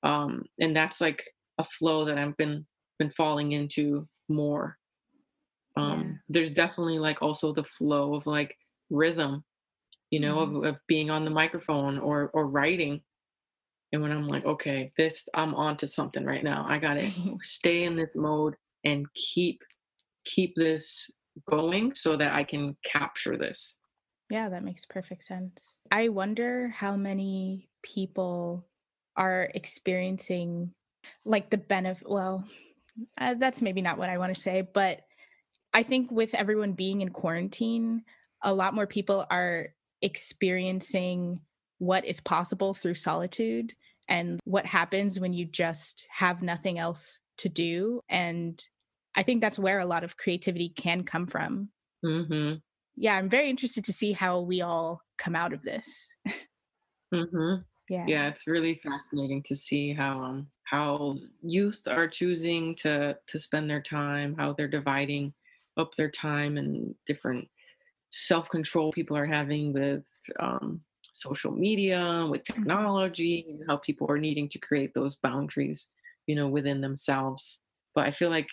um 0.03 0.45
and 0.61 0.77
that's 0.77 1.01
like 1.01 1.25
a 1.59 1.65
flow 1.65 2.05
that 2.05 2.19
i've 2.19 2.37
been 2.37 2.65
been 2.99 3.11
falling 3.11 3.53
into 3.53 4.07
more 4.29 4.77
um 5.81 6.01
yeah. 6.01 6.13
there's 6.29 6.51
definitely 6.51 6.99
like 6.99 7.23
also 7.23 7.55
the 7.55 7.65
flow 7.65 8.15
of 8.15 8.27
like 8.27 8.55
rhythm 8.91 9.43
you 10.11 10.21
know 10.21 10.37
mm-hmm. 10.37 10.57
of, 10.57 10.65
of 10.65 10.77
being 10.87 11.11
on 11.11 11.25
the 11.25 11.31
microphone 11.31 11.99
or 11.99 12.31
or 12.35 12.49
writing 12.49 13.01
and 13.95 14.03
when 14.03 14.13
i'm 14.13 14.29
like 14.29 14.45
okay 14.45 14.93
this 14.99 15.29
i'm 15.35 15.55
on 15.55 15.77
to 15.77 15.87
something 15.87 16.25
right 16.25 16.45
now 16.45 16.67
i 16.69 16.79
gotta 16.79 17.09
stay 17.43 17.85
in 17.85 17.97
this 17.97 18.11
mode 18.15 18.55
and 18.85 19.07
keep 19.15 19.61
keep 20.25 20.55
this 20.57 21.11
going 21.49 21.95
so 21.95 22.17
that 22.17 22.33
i 22.33 22.45
can 22.45 22.77
capture 22.85 23.37
this. 23.37 23.77
Yeah 24.31 24.49
that 24.49 24.65
makes 24.65 24.87
perfect 24.87 25.25
sense. 25.25 25.77
I 25.91 26.09
wonder 26.09 26.69
how 26.69 26.97
many 26.97 27.69
people 27.83 28.67
are 29.17 29.51
experiencing 29.55 30.73
like 31.25 31.51
the 31.51 31.59
benefit 31.59 32.09
well 32.09 32.45
uh, 33.21 33.35
that's 33.39 33.61
maybe 33.61 33.83
not 33.83 33.99
what 33.99 34.09
i 34.09 34.19
want 34.19 34.35
to 34.35 34.41
say 34.41 34.67
but 34.73 35.01
I 35.75 35.83
think 35.83 36.13
with 36.13 36.33
everyone 36.35 36.73
being 36.73 37.01
in 37.01 37.09
quarantine, 37.11 38.05
a 38.45 38.55
lot 38.55 38.75
more 38.75 38.87
people 38.87 39.27
are 39.29 39.75
experiencing 40.03 41.41
what 41.79 42.05
is 42.05 42.21
possible 42.21 42.75
through 42.75 42.95
solitude 42.95 43.73
and 44.09 44.41
what 44.45 44.67
happens 44.67 45.19
when 45.19 45.33
you 45.33 45.45
just 45.47 46.07
have 46.11 46.43
nothing 46.43 46.79
else 46.79 47.19
to 47.39 47.49
do. 47.49 48.01
And 48.09 48.63
I 49.17 49.23
think 49.23 49.41
that's 49.41 49.59
where 49.59 49.81
a 49.81 49.87
lot 49.87 50.05
of 50.05 50.17
creativity 50.17 50.71
can 50.77 51.05
come 51.05 51.27
from. 51.27 51.69
Mm-hmm. 52.05 52.57
Yeah, 52.97 53.17
I'm 53.17 53.29
very 53.29 53.51
interested 53.51 53.85
to 53.85 53.93
see 53.93 54.13
how 54.13 54.41
we 54.41 54.61
all 54.61 55.01
come 55.19 55.35
out 55.35 55.53
of 55.53 55.63
this. 55.63 56.09
mm-hmm. 57.13 57.57
Yeah, 57.91 58.07
yeah, 58.09 58.29
it's 58.29 58.47
really 58.47 58.81
fascinating 58.83 59.43
to 59.43 59.55
see 59.55 59.93
how 59.93 60.19
um, 60.19 60.47
how 60.63 61.19
youth 61.43 61.83
are 61.87 62.09
choosing 62.09 62.75
to 62.77 63.19
to 63.27 63.39
spend 63.39 63.69
their 63.69 63.83
time, 63.83 64.35
how 64.39 64.55
they're 64.55 64.69
dividing 64.69 65.35
up 65.77 65.95
their 65.95 66.11
time 66.11 66.57
and 66.57 66.95
different 67.07 67.47
self 68.11 68.49
control 68.49 68.91
people 68.91 69.19
are 69.19 69.27
having 69.27 69.75
with 69.75 70.05
um, 70.41 70.81
social 71.15 71.53
media, 71.53 72.27
with 72.31 72.43
mm-hmm. 72.43 72.61
technology, 72.61 73.57
how 73.69 73.77
people 73.79 74.11
are 74.11 74.19
needing 74.19 74.49
to 74.51 74.59
create 74.59 74.93
those 74.95 75.17
boundaries, 75.17 75.89
you 76.27 76.35
know, 76.35 76.49
within 76.49 76.81
themselves. 76.81 77.61
But 77.95 78.07
I 78.07 78.11
feel 78.11 78.31
like 78.31 78.49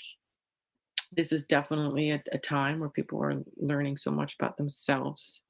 this 1.12 1.32
is 1.32 1.44
definitely 1.46 2.12
a, 2.12 2.24
a 2.32 2.38
time 2.38 2.80
where 2.80 2.90
people 2.90 3.22
are 3.22 3.44
learning 3.58 3.98
so 3.98 4.12
much 4.12 4.36
about 4.40 4.56
themselves 4.58 5.44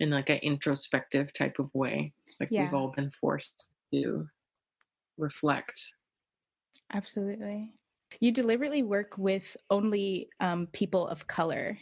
in 0.00 0.10
like 0.10 0.30
an 0.30 0.38
introspective 0.38 1.32
type 1.32 1.56
of 1.58 1.70
way. 1.74 2.12
It's 2.26 2.40
like 2.40 2.50
yeah. 2.52 2.64
we've 2.64 2.74
all 2.74 2.92
been 2.94 3.10
forced 3.20 3.70
to 3.92 4.26
reflect. 5.16 5.80
Absolutely. 6.92 7.72
You 8.20 8.30
deliberately 8.30 8.82
work 8.82 9.16
with 9.18 9.56
only 9.70 10.28
um, 10.40 10.68
people 10.72 11.08
of 11.08 11.26
color. 11.26 11.78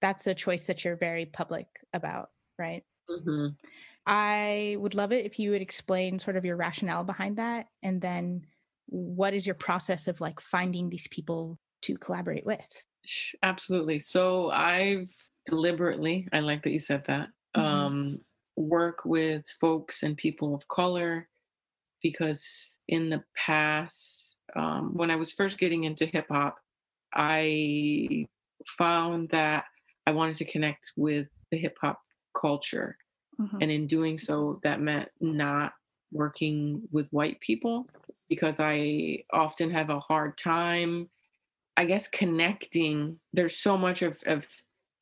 That's 0.00 0.26
a 0.26 0.34
choice 0.34 0.66
that 0.66 0.84
you're 0.84 0.96
very 0.96 1.26
public 1.26 1.66
about, 1.92 2.30
right? 2.58 2.82
Mm-hmm. 3.10 3.48
I 4.06 4.76
would 4.78 4.94
love 4.94 5.12
it 5.12 5.26
if 5.26 5.38
you 5.38 5.50
would 5.50 5.62
explain 5.62 6.18
sort 6.18 6.36
of 6.36 6.44
your 6.44 6.56
rationale 6.56 7.04
behind 7.04 7.38
that, 7.38 7.66
and 7.82 8.00
then 8.00 8.46
what 8.86 9.34
is 9.34 9.46
your 9.46 9.56
process 9.56 10.06
of 10.06 10.20
like 10.20 10.40
finding 10.40 10.88
these 10.88 11.08
people 11.08 11.58
to 11.82 11.96
collaborate 11.96 12.46
with? 12.46 12.60
Absolutely. 13.42 13.98
So 13.98 14.50
I've 14.50 15.08
deliberately, 15.44 16.28
I 16.32 16.40
like 16.40 16.62
that 16.62 16.72
you 16.72 16.80
said 16.80 17.04
that, 17.06 17.28
mm-hmm. 17.56 17.60
um, 17.60 18.20
work 18.56 19.04
with 19.04 19.44
folks 19.60 20.02
and 20.02 20.16
people 20.16 20.54
of 20.54 20.66
color 20.68 21.28
because 22.02 22.74
in 22.88 23.10
the 23.10 23.22
past 23.36 24.26
um, 24.54 24.92
when 24.94 25.10
I 25.10 25.16
was 25.16 25.32
first 25.32 25.58
getting 25.58 25.84
into 25.84 26.06
hip 26.06 26.26
hop, 26.30 26.56
I 27.14 28.26
found 28.78 29.28
that 29.30 29.64
I 30.06 30.12
wanted 30.12 30.36
to 30.36 30.44
connect 30.44 30.92
with 30.96 31.26
the 31.50 31.58
hip 31.58 31.76
hop 31.80 32.00
culture. 32.38 32.96
Mm-hmm. 33.40 33.58
And 33.60 33.70
in 33.70 33.86
doing 33.86 34.18
so, 34.18 34.60
that 34.62 34.80
meant 34.80 35.10
not 35.20 35.74
working 36.12 36.82
with 36.90 37.08
white 37.10 37.40
people 37.40 37.86
because 38.28 38.58
I 38.58 39.24
often 39.32 39.70
have 39.70 39.90
a 39.90 40.00
hard 40.00 40.38
time, 40.38 41.08
I 41.76 41.84
guess, 41.84 42.08
connecting. 42.08 43.18
There's 43.32 43.56
so 43.56 43.76
much 43.76 44.02
of, 44.02 44.18
of 44.26 44.46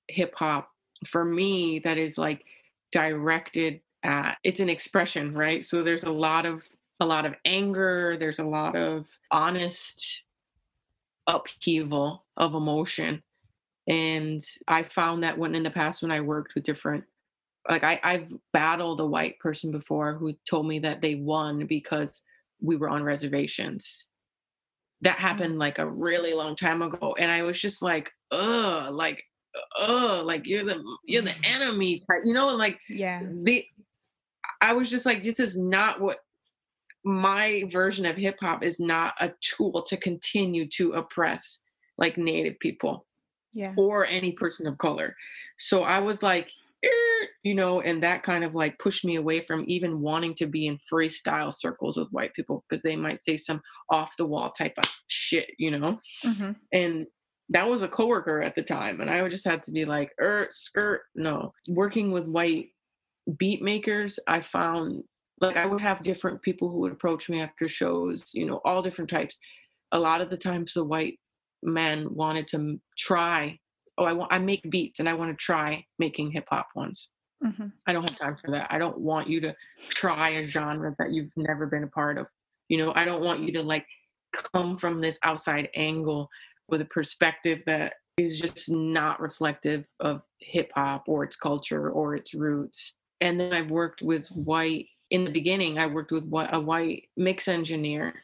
hip 0.09 0.35
hop 0.35 0.71
for 1.07 1.25
me 1.25 1.81
that 1.81 1.99
is 1.99 2.19
like 2.19 2.45
directed 2.93 3.81
at 4.03 4.39
it's 4.45 4.61
an 4.61 4.69
expression, 4.69 5.35
right? 5.35 5.65
So 5.65 5.83
there's 5.83 6.05
a 6.05 6.13
lot 6.13 6.47
of 6.47 6.65
a 7.01 7.07
lot 7.07 7.27
of 7.27 7.35
anger, 7.45 8.17
there's 8.19 8.39
a 8.39 8.45
lot 8.45 8.77
of 8.77 9.07
honest 9.31 10.23
upheaval 11.27 12.25
of 12.37 12.55
emotion. 12.55 13.23
And 13.89 14.43
I 14.69 14.83
found 14.83 15.23
that 15.23 15.39
when 15.39 15.55
in 15.55 15.63
the 15.63 15.71
past 15.71 16.03
when 16.03 16.11
I 16.11 16.21
worked 16.21 16.55
with 16.55 16.65
different 16.65 17.05
like 17.69 17.85
I, 17.85 18.01
I've 18.03 18.33
battled 18.53 19.01
a 19.01 19.07
white 19.07 19.39
person 19.39 19.71
before 19.71 20.15
who 20.15 20.35
told 20.49 20.67
me 20.67 20.79
that 20.81 21.01
they 21.01 21.15
won 21.15 21.67
because 21.67 22.23
we 22.61 22.77
were 22.77 22.91
on 22.91 23.03
reservations. 23.03 24.07
That 25.03 25.17
mm. 25.17 25.21
happened 25.21 25.59
like 25.59 25.79
a 25.79 25.87
really 25.87 26.35
long 26.35 26.57
time 26.57 26.83
ago. 26.83 27.15
And 27.19 27.31
I 27.31 27.43
was 27.43 27.61
just 27.61 27.83
like, 27.83 28.11
ugh, 28.31 28.93
like, 28.93 29.23
ugh, 29.79 30.25
like 30.25 30.47
you're 30.47 30.65
the 30.65 30.83
you're 31.05 31.23
the 31.23 31.31
mm. 31.31 31.55
enemy 31.55 32.01
type, 32.01 32.23
you 32.25 32.35
know, 32.35 32.49
like 32.49 32.79
yeah. 32.89 33.23
The 33.43 33.65
I 34.61 34.73
was 34.73 34.91
just 34.91 35.07
like, 35.07 35.23
this 35.23 35.41
is 35.41 35.57
not 35.57 36.01
what 36.01 36.21
my 37.05 37.65
version 37.71 38.07
of 38.07 38.17
hip 38.17 38.37
hop 38.41 38.65
is 38.65 38.81
not 38.81 39.15
a 39.21 39.33
tool 39.43 39.83
to 39.83 39.97
continue 39.97 40.67
to 40.71 40.93
oppress 40.93 41.61
like 41.99 42.17
native 42.17 42.59
people 42.59 43.07
yeah. 43.53 43.73
or 43.77 44.07
any 44.07 44.33
person 44.33 44.67
of 44.67 44.79
color. 44.79 45.15
So 45.59 45.83
I 45.83 45.99
was 46.01 46.23
like, 46.23 46.51
er, 46.85 47.14
you 47.45 47.55
know, 47.55 47.83
and 47.83 48.03
that 48.03 48.23
kind 48.23 48.43
of 48.43 48.55
like 48.55 48.79
pushed 48.79 49.05
me 49.05 49.17
away 49.17 49.41
from 49.41 49.65
even 49.69 50.01
wanting 50.01 50.35
to 50.35 50.47
be 50.47 50.67
in 50.67 50.79
freestyle 50.91 51.53
circles 51.55 51.99
with 51.99 52.09
white 52.11 52.33
people 52.33 52.65
because 52.69 52.83
they 52.83 52.97
might 52.97 53.23
say 53.23 53.37
some 53.37 53.61
off 53.91 54.17
the 54.17 54.27
wall 54.27 54.51
type 54.51 54.73
of 54.79 54.85
shit, 55.09 55.51
you 55.59 55.71
know? 55.71 56.01
Mm-hmm. 56.25 56.53
And 56.73 57.07
that 57.51 57.69
was 57.69 57.83
a 57.83 57.89
coworker 57.89 58.43
at 58.43 58.55
the 58.55 58.63
time. 58.63 59.03
And 59.03 59.11
I 59.11 59.29
just 59.29 59.45
had 59.45 59.63
to 59.65 59.71
be 59.71 59.85
like, 59.85 60.11
er, 60.19 60.49
skirt, 60.51 61.03
no. 61.15 61.53
Working 61.69 62.13
with 62.13 62.25
white 62.25 62.69
beat 63.39 63.63
makers, 63.63 64.19
I 64.27 64.41
found 64.41 65.05
like 65.43 65.59
I 65.59 65.67
would 65.67 65.83
have 65.83 66.03
different 66.03 66.41
people 66.41 66.71
who 66.71 66.79
would 66.79 66.93
approach 66.93 67.29
me 67.29 67.41
after 67.41 67.69
shows, 67.69 68.31
you 68.33 68.47
know, 68.47 68.63
all 68.65 68.83
different 68.83 69.11
types. 69.11 69.37
A 69.93 70.01
lot 70.01 70.23
of 70.23 70.31
the 70.31 70.39
times 70.39 70.73
the 70.73 70.85
white 70.85 71.19
men 71.63 72.07
wanted 72.15 72.49
to 72.49 72.81
try, 72.97 73.59
oh, 73.99 74.05
I 74.05 74.15
want 74.15 74.33
I 74.33 74.39
make 74.39 74.63
beats 74.71 74.99
and 74.99 75.09
I 75.11 75.13
want 75.13 75.31
to 75.31 75.45
try 75.45 75.85
making 75.99 76.31
hip 76.31 76.47
hop 76.49 76.69
ones. 76.75 77.11
Mm-hmm. 77.45 77.67
I 77.87 77.93
don't 77.93 78.09
have 78.09 78.19
time 78.19 78.37
for 78.43 78.51
that. 78.53 78.69
I 78.71 78.79
don't 78.79 78.99
want 78.99 79.29
you 79.29 79.41
to 79.43 79.55
try 79.91 80.31
a 80.31 80.45
genre 80.45 80.95
that 80.99 81.13
you've 81.13 81.33
never 81.37 81.67
been 81.67 81.85
a 81.85 81.89
part 81.89 82.19
of. 82.19 82.27
You 82.69 82.79
know, 82.79 82.93
I 82.95 83.05
don't 83.05 83.23
want 83.23 83.41
you 83.41 83.53
to 83.53 83.63
like 83.63 83.87
come 84.55 84.77
from 84.79 85.01
this 85.01 85.19
outside 85.23 85.69
angle 85.75 86.31
with 86.69 86.81
a 86.81 86.87
perspective 86.87 87.61
that 87.67 87.95
is 88.17 88.41
just 88.41 88.71
not 88.71 89.21
reflective 89.21 89.85
of 90.01 90.23
hip 90.41 90.71
hop 90.75 91.05
or 91.07 91.25
its 91.25 91.37
culture 91.37 91.91
or 91.91 92.15
its 92.15 92.33
roots. 92.33 92.95
And 93.21 93.39
then 93.39 93.53
I've 93.53 93.71
worked 93.71 94.03
with 94.03 94.27
white 94.29 94.87
in 95.11 95.25
the 95.25 95.31
beginning 95.31 95.79
i 95.79 95.87
worked 95.87 96.13
with 96.13 96.25
a 96.51 96.61
white 96.61 97.09
mix 97.17 97.47
engineer 97.49 98.15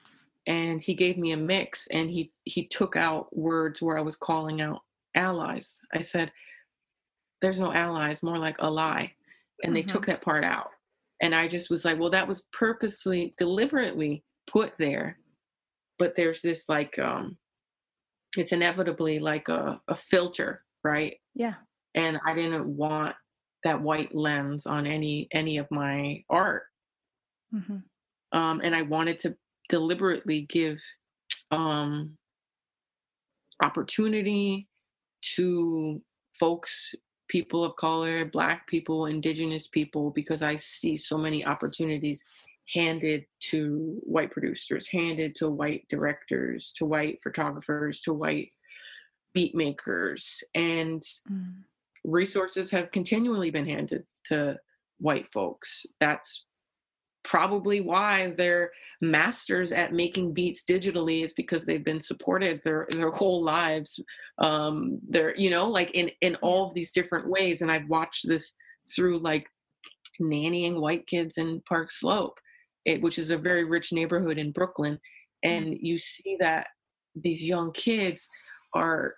and 0.47 0.81
he 0.81 0.95
gave 0.95 1.17
me 1.19 1.33
a 1.33 1.37
mix 1.37 1.87
and 1.89 2.11
he 2.11 2.33
he 2.45 2.67
took 2.67 2.97
out 2.97 3.35
words 3.37 3.81
where 3.83 3.99
i 3.99 4.01
was 4.01 4.17
calling 4.17 4.61
out 4.61 4.81
allies 5.15 5.81
i 5.95 6.01
said 6.01 6.33
there's 7.41 7.61
no 7.61 7.73
allies 7.73 8.23
more 8.23 8.39
like 8.39 8.57
a 8.59 8.71
lie. 8.71 9.13
And 9.63 9.75
they 9.75 9.83
mm-hmm. 9.83 9.91
took 9.91 10.07
that 10.07 10.23
part 10.23 10.45
out. 10.45 10.71
And 11.23 11.35
i 11.35 11.47
just 11.47 11.71
was 11.71 11.85
like 11.85 11.99
well 11.99 12.11
that 12.11 12.29
was 12.29 12.47
purposely 12.53 13.35
deliberately 13.39 14.25
put 14.51 14.73
there. 14.79 15.19
But 15.99 16.15
there's 16.17 16.43
this 16.43 16.69
like 16.69 16.99
um 16.99 17.37
it's 18.37 18.53
inevitably 18.53 19.19
like 19.19 19.49
a, 19.49 19.81
a 19.89 19.97
filter 19.97 20.63
right? 20.83 21.17
Yeah. 21.35 21.55
And 21.95 22.19
i 22.25 22.35
didn't 22.35 22.67
want 22.67 23.17
that 23.65 23.81
white 23.81 24.15
lens 24.15 24.67
on 24.67 24.87
any 24.87 25.29
any 25.33 25.59
of 25.59 25.67
my 25.71 26.23
art. 26.31 26.63
Mm-hmm. 27.55 27.79
Um, 28.33 28.61
and 28.63 28.75
I 28.75 28.83
wanted 28.83 29.19
to 29.21 29.35
deliberately 29.69 30.47
give 30.49 30.79
um, 31.51 32.17
opportunity 33.63 34.69
to 35.37 36.01
folks, 36.39 36.95
people 37.31 37.65
of 37.65 37.77
color, 37.77 38.25
Black 38.27 38.67
people, 38.67 39.07
Indigenous 39.07 39.69
people, 39.69 40.11
because 40.11 40.43
I 40.43 40.57
see 40.57 40.97
so 40.97 41.17
many 41.17 41.47
opportunities 41.47 42.23
handed 42.75 43.25
to 43.51 43.99
white 44.03 44.31
producers, 44.31 44.89
handed 44.89 45.35
to 45.37 45.49
white 45.49 45.87
directors, 45.89 46.73
to 46.77 46.85
white 46.85 47.21
photographers, 47.23 48.01
to 48.03 48.13
white 48.13 48.51
beat 49.33 49.55
makers. 49.55 50.43
And 50.55 51.01
mm. 51.31 51.55
resources 52.05 52.71
have 52.71 52.91
continually 52.91 53.51
been 53.51 53.67
handed 53.67 54.05
to 54.27 54.59
white 54.99 55.31
folks. 55.33 55.87
That's 56.01 56.45
probably 57.25 57.81
why 57.81 58.35
they're 58.37 58.71
masters 59.03 59.73
at 59.73 59.93
making 59.93 60.33
beats 60.33 60.63
digitally 60.63 61.25
is 61.25 61.33
because 61.33 61.65
they've 61.65 61.85
been 61.85 62.01
supported 62.01 62.61
their 62.65 62.87
their 62.91 63.11
whole 63.11 63.43
lives 63.43 63.99
um 64.39 64.99
they're 65.09 65.35
you 65.37 65.49
know 65.49 65.69
like 65.69 65.91
in 65.93 66.11
in 66.21 66.35
all 66.37 66.67
of 66.67 66.75
these 66.75 66.91
different 66.91 67.29
ways 67.29 67.63
and 67.63 67.71
i've 67.71 67.89
watched 67.89 68.29
this 68.29 68.53
through 68.95 69.19
like 69.19 69.47
nannying 70.21 70.81
white 70.81 71.07
kids 71.07 71.39
in 71.39 71.63
park 71.67 71.91
slope 71.91 72.39
it, 72.85 73.01
which 73.03 73.19
is 73.19 73.31
a 73.31 73.39
very 73.39 73.65
rich 73.65 73.91
neighborhood 73.91 74.39
in 74.39 74.53
brooklyn 74.53 74.99
and 75.43 75.67
mm. 75.67 75.79
you 75.81 75.97
see 75.97 76.37
that 76.39 76.69
these 77.15 77.43
young 77.43 77.73
kids 77.73 78.29
are 78.75 79.15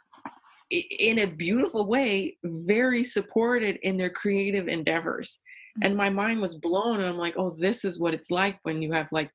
in 0.71 1.19
a 1.19 1.27
beautiful 1.27 1.87
way 1.87 2.37
very 2.45 3.05
supported 3.05 3.79
in 3.83 3.97
their 3.97 4.11
creative 4.11 4.69
endeavors 4.69 5.41
and 5.83 5.97
my 5.97 6.11
mind 6.11 6.41
was 6.41 6.57
blown 6.57 7.01
and 7.01 7.09
i'm 7.09 7.17
like 7.17 7.35
oh 7.37 7.57
this 7.59 7.85
is 7.85 7.99
what 7.99 8.15
it's 8.15 8.31
like 8.31 8.59
when 8.65 8.83
you 8.83 8.93
have 8.93 9.09
like 9.13 9.31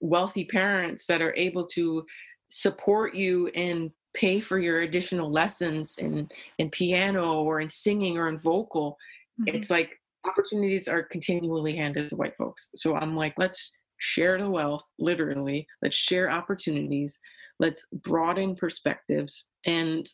wealthy 0.00 0.44
parents 0.44 1.06
that 1.06 1.22
are 1.22 1.34
able 1.36 1.66
to 1.66 2.04
support 2.50 3.14
you 3.14 3.48
and 3.48 3.90
pay 4.14 4.40
for 4.40 4.58
your 4.58 4.80
additional 4.80 5.30
lessons 5.30 5.96
in 5.98 6.28
in 6.58 6.70
piano 6.70 7.42
or 7.42 7.60
in 7.60 7.68
singing 7.68 8.16
or 8.16 8.28
in 8.28 8.40
vocal. 8.40 8.96
Mm-hmm. 9.40 9.56
it's 9.56 9.70
like 9.70 9.90
opportunities 10.24 10.88
are 10.88 11.04
continually 11.04 11.76
handed 11.76 12.08
to 12.08 12.16
white 12.16 12.36
folks. 12.36 12.68
So 12.74 12.96
i'm 12.96 13.14
like 13.14 13.34
let's 13.36 13.72
share 13.98 14.40
the 14.40 14.50
wealth 14.50 14.84
literally. 14.98 15.66
Let's 15.82 15.96
share 15.96 16.30
opportunities. 16.30 17.18
Let's 17.60 17.86
broaden 17.92 18.54
perspectives. 18.56 19.44
And 19.66 20.08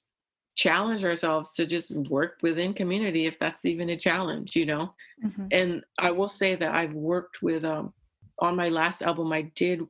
challenge 0.57 1.05
ourselves 1.05 1.53
to 1.53 1.67
just 1.67 1.95
work 2.09 2.39
within 2.43 2.73
community 2.73 3.27
if 3.27 3.39
that's 3.41 3.65
even 3.65 3.91
a 3.91 3.97
challenge 3.97 4.55
you 4.55 4.65
know 4.65 4.95
mm-hmm. 5.25 5.47
and 5.51 5.83
i 5.99 6.11
will 6.11 6.29
say 6.29 6.55
that 6.55 6.75
i've 6.75 6.93
worked 6.93 7.43
with 7.43 7.65
um 7.65 7.93
on 8.39 8.55
my 8.55 8.69
last 8.69 9.03
album 9.03 9.33
i 9.33 9.43
did 9.57 9.83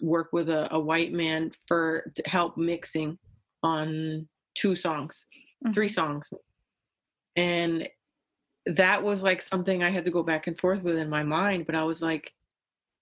work 0.00 0.32
with 0.32 0.48
a, 0.48 0.72
a 0.74 0.80
white 0.80 1.12
man 1.12 1.50
for 1.66 2.12
help 2.26 2.56
mixing 2.56 3.18
on 3.62 4.26
two 4.54 4.74
songs 4.74 5.26
mm-hmm. 5.64 5.72
three 5.72 5.88
songs 5.88 6.28
and 7.36 7.88
that 8.66 9.02
was 9.02 9.22
like 9.22 9.42
something 9.42 9.82
i 9.82 9.90
had 9.90 10.04
to 10.04 10.10
go 10.10 10.22
back 10.22 10.46
and 10.46 10.58
forth 10.58 10.84
with 10.84 10.96
in 10.96 11.10
my 11.10 11.24
mind 11.24 11.66
but 11.66 11.74
i 11.74 11.82
was 11.82 12.00
like 12.00 12.32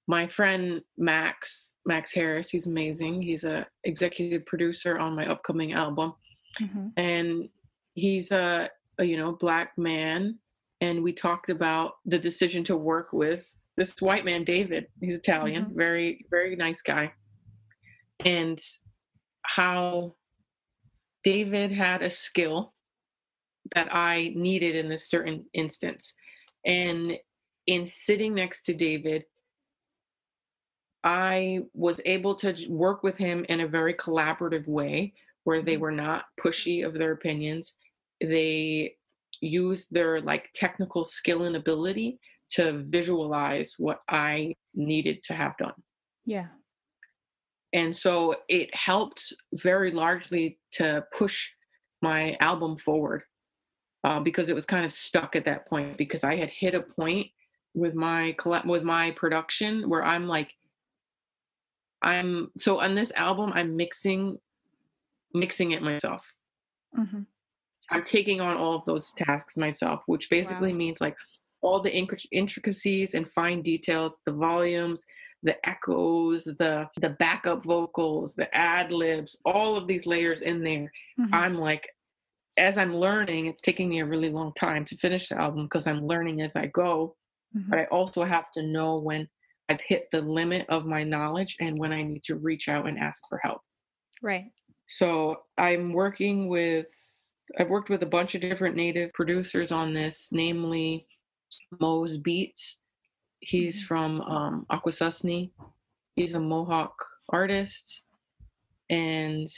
my 0.06 0.26
friend 0.26 0.82
max 0.96 1.74
max 1.84 2.12
harris 2.12 2.48
he's 2.48 2.66
amazing 2.66 3.20
he's 3.20 3.44
a 3.44 3.66
executive 3.84 4.46
producer 4.46 4.98
on 4.98 5.14
my 5.14 5.26
upcoming 5.26 5.72
album 5.72 6.14
mm-hmm. 6.60 6.88
and 6.96 7.48
he's 7.94 8.30
a, 8.30 8.70
a 8.98 9.04
you 9.04 9.16
know 9.16 9.32
black 9.32 9.72
man 9.76 10.38
and 10.80 11.02
we 11.02 11.12
talked 11.12 11.50
about 11.50 11.94
the 12.06 12.18
decision 12.18 12.64
to 12.64 12.76
work 12.76 13.12
with 13.12 13.44
this 13.76 13.94
white 14.00 14.24
man 14.24 14.44
david 14.44 14.86
he's 15.00 15.14
italian 15.14 15.64
mm-hmm. 15.64 15.78
very 15.78 16.24
very 16.30 16.56
nice 16.56 16.82
guy 16.82 17.12
and 18.24 18.60
how 19.42 20.14
david 21.24 21.70
had 21.70 22.02
a 22.02 22.10
skill 22.10 22.72
that 23.74 23.92
i 23.94 24.32
needed 24.34 24.76
in 24.76 24.88
this 24.88 25.08
certain 25.08 25.44
instance 25.52 26.14
and 26.66 27.16
in 27.66 27.86
sitting 27.86 28.34
next 28.34 28.62
to 28.62 28.74
david 28.74 29.24
i 31.04 31.60
was 31.72 32.00
able 32.04 32.34
to 32.34 32.54
work 32.68 33.02
with 33.02 33.16
him 33.16 33.46
in 33.48 33.60
a 33.60 33.68
very 33.68 33.94
collaborative 33.94 34.66
way 34.66 35.12
where 35.44 35.62
they 35.62 35.76
were 35.76 35.92
not 35.92 36.24
pushy 36.42 36.86
of 36.86 36.94
their 36.94 37.12
opinions. 37.12 37.74
They 38.20 38.94
used 39.40 39.88
their 39.90 40.20
like 40.20 40.50
technical 40.54 41.04
skill 41.04 41.44
and 41.44 41.56
ability 41.56 42.18
to 42.52 42.84
visualize 42.88 43.74
what 43.78 44.00
I 44.08 44.54
needed 44.74 45.22
to 45.24 45.34
have 45.34 45.56
done. 45.56 45.72
Yeah. 46.26 46.48
And 47.72 47.96
so 47.96 48.34
it 48.48 48.74
helped 48.74 49.32
very 49.54 49.92
largely 49.92 50.58
to 50.72 51.04
push 51.16 51.48
my 52.02 52.36
album 52.40 52.78
forward 52.78 53.22
uh, 54.04 54.20
because 54.20 54.48
it 54.48 54.54
was 54.54 54.66
kind 54.66 54.84
of 54.84 54.92
stuck 54.92 55.36
at 55.36 55.44
that 55.44 55.68
point 55.68 55.96
because 55.96 56.24
I 56.24 56.36
had 56.36 56.50
hit 56.50 56.74
a 56.74 56.80
point 56.82 57.28
with 57.74 57.94
my 57.94 58.34
with 58.64 58.82
my 58.82 59.12
production 59.12 59.88
where 59.88 60.04
I'm 60.04 60.26
like 60.26 60.52
I'm 62.02 62.50
so 62.58 62.80
on 62.80 62.94
this 62.94 63.12
album 63.14 63.52
I'm 63.54 63.76
mixing 63.76 64.38
mixing 65.34 65.72
it 65.72 65.82
myself. 65.82 66.24
Mm-hmm. 66.98 67.22
I'm 67.90 68.04
taking 68.04 68.40
on 68.40 68.56
all 68.56 68.76
of 68.76 68.84
those 68.84 69.12
tasks 69.12 69.56
myself, 69.56 70.02
which 70.06 70.30
basically 70.30 70.72
wow. 70.72 70.78
means 70.78 71.00
like 71.00 71.16
all 71.62 71.80
the 71.80 71.92
intricacies 71.92 73.14
and 73.14 73.30
fine 73.30 73.62
details, 73.62 74.20
the 74.26 74.32
volumes, 74.32 75.04
the 75.42 75.56
echoes, 75.68 76.44
the 76.44 76.88
the 77.00 77.10
backup 77.18 77.64
vocals, 77.64 78.34
the 78.34 78.54
ad 78.54 78.92
libs, 78.92 79.36
all 79.44 79.76
of 79.76 79.86
these 79.86 80.06
layers 80.06 80.42
in 80.42 80.62
there. 80.62 80.90
Mm-hmm. 81.18 81.34
I'm 81.34 81.54
like, 81.56 81.88
as 82.58 82.78
I'm 82.78 82.94
learning, 82.94 83.46
it's 83.46 83.60
taking 83.60 83.88
me 83.88 84.00
a 84.00 84.06
really 84.06 84.30
long 84.30 84.52
time 84.58 84.84
to 84.86 84.96
finish 84.96 85.28
the 85.28 85.40
album 85.40 85.64
because 85.64 85.86
I'm 85.86 86.06
learning 86.06 86.42
as 86.42 86.56
I 86.56 86.66
go. 86.66 87.16
Mm-hmm. 87.56 87.70
But 87.70 87.78
I 87.80 87.84
also 87.86 88.22
have 88.22 88.50
to 88.52 88.62
know 88.62 88.98
when 88.98 89.28
I've 89.68 89.80
hit 89.80 90.08
the 90.12 90.20
limit 90.20 90.66
of 90.68 90.84
my 90.84 91.02
knowledge 91.02 91.56
and 91.60 91.78
when 91.78 91.92
I 91.92 92.02
need 92.02 92.22
to 92.24 92.36
reach 92.36 92.68
out 92.68 92.86
and 92.86 92.98
ask 92.98 93.22
for 93.28 93.40
help. 93.42 93.60
Right. 94.22 94.50
So 94.90 95.42
I'm 95.56 95.92
working 95.92 96.48
with 96.48 96.86
I've 97.58 97.68
worked 97.68 97.90
with 97.90 98.02
a 98.02 98.06
bunch 98.06 98.34
of 98.34 98.40
different 98.40 98.76
native 98.76 99.12
producers 99.12 99.72
on 99.72 99.94
this, 99.94 100.28
namely 100.30 101.06
Mose 101.80 102.18
Beats. 102.18 102.78
He's 103.40 103.78
mm-hmm. 103.78 103.86
from 103.86 104.20
um, 104.22 104.66
Akwesasne. 104.70 105.50
He's 106.14 106.34
a 106.34 106.40
Mohawk 106.40 106.94
artist. 107.30 108.02
And 108.88 109.48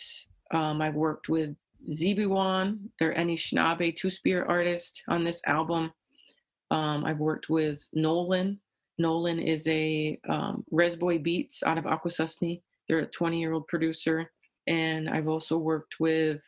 um, 0.53 0.81
I've 0.81 0.95
worked 0.95 1.29
with 1.29 1.55
Zibiwan, 1.90 2.79
their 2.99 3.14
Anishinaabe 3.14 3.97
Two 3.97 4.11
Spirit 4.11 4.49
artist 4.49 5.03
on 5.09 5.25
this 5.25 5.40
album. 5.47 5.92
Um, 6.71 7.05
I've 7.05 7.18
worked 7.18 7.49
with 7.49 7.85
Nolan. 7.92 8.61
Nolan 8.99 9.38
is 9.38 9.66
a 9.66 10.18
um, 10.29 10.64
Resboy 10.73 11.23
Beats 11.23 11.62
out 11.62 11.79
of 11.79 11.85
Akwesasne. 11.85 12.62
They're 12.88 13.01
a 13.01 13.07
20 13.07 13.40
year 13.40 13.53
old 13.53 13.66
producer. 13.66 14.31
And 14.66 15.09
I've 15.09 15.29
also 15.29 15.59
worked 15.59 15.96
with 15.98 16.42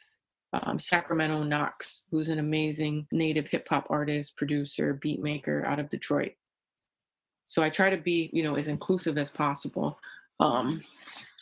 um, 0.52 0.78
Sacramento 0.78 1.42
Knox, 1.42 2.02
who's 2.10 2.28
an 2.28 2.38
amazing 2.38 3.06
native 3.10 3.48
hip 3.48 3.66
hop 3.68 3.86
artist, 3.90 4.36
producer, 4.36 4.94
beat 4.94 5.20
maker 5.20 5.64
out 5.66 5.78
of 5.78 5.90
Detroit. 5.90 6.32
So 7.46 7.62
I 7.62 7.70
try 7.70 7.90
to 7.90 7.96
be, 7.96 8.30
you 8.32 8.42
know, 8.42 8.54
as 8.54 8.68
inclusive 8.68 9.18
as 9.18 9.30
possible 9.30 9.98
um, 10.40 10.82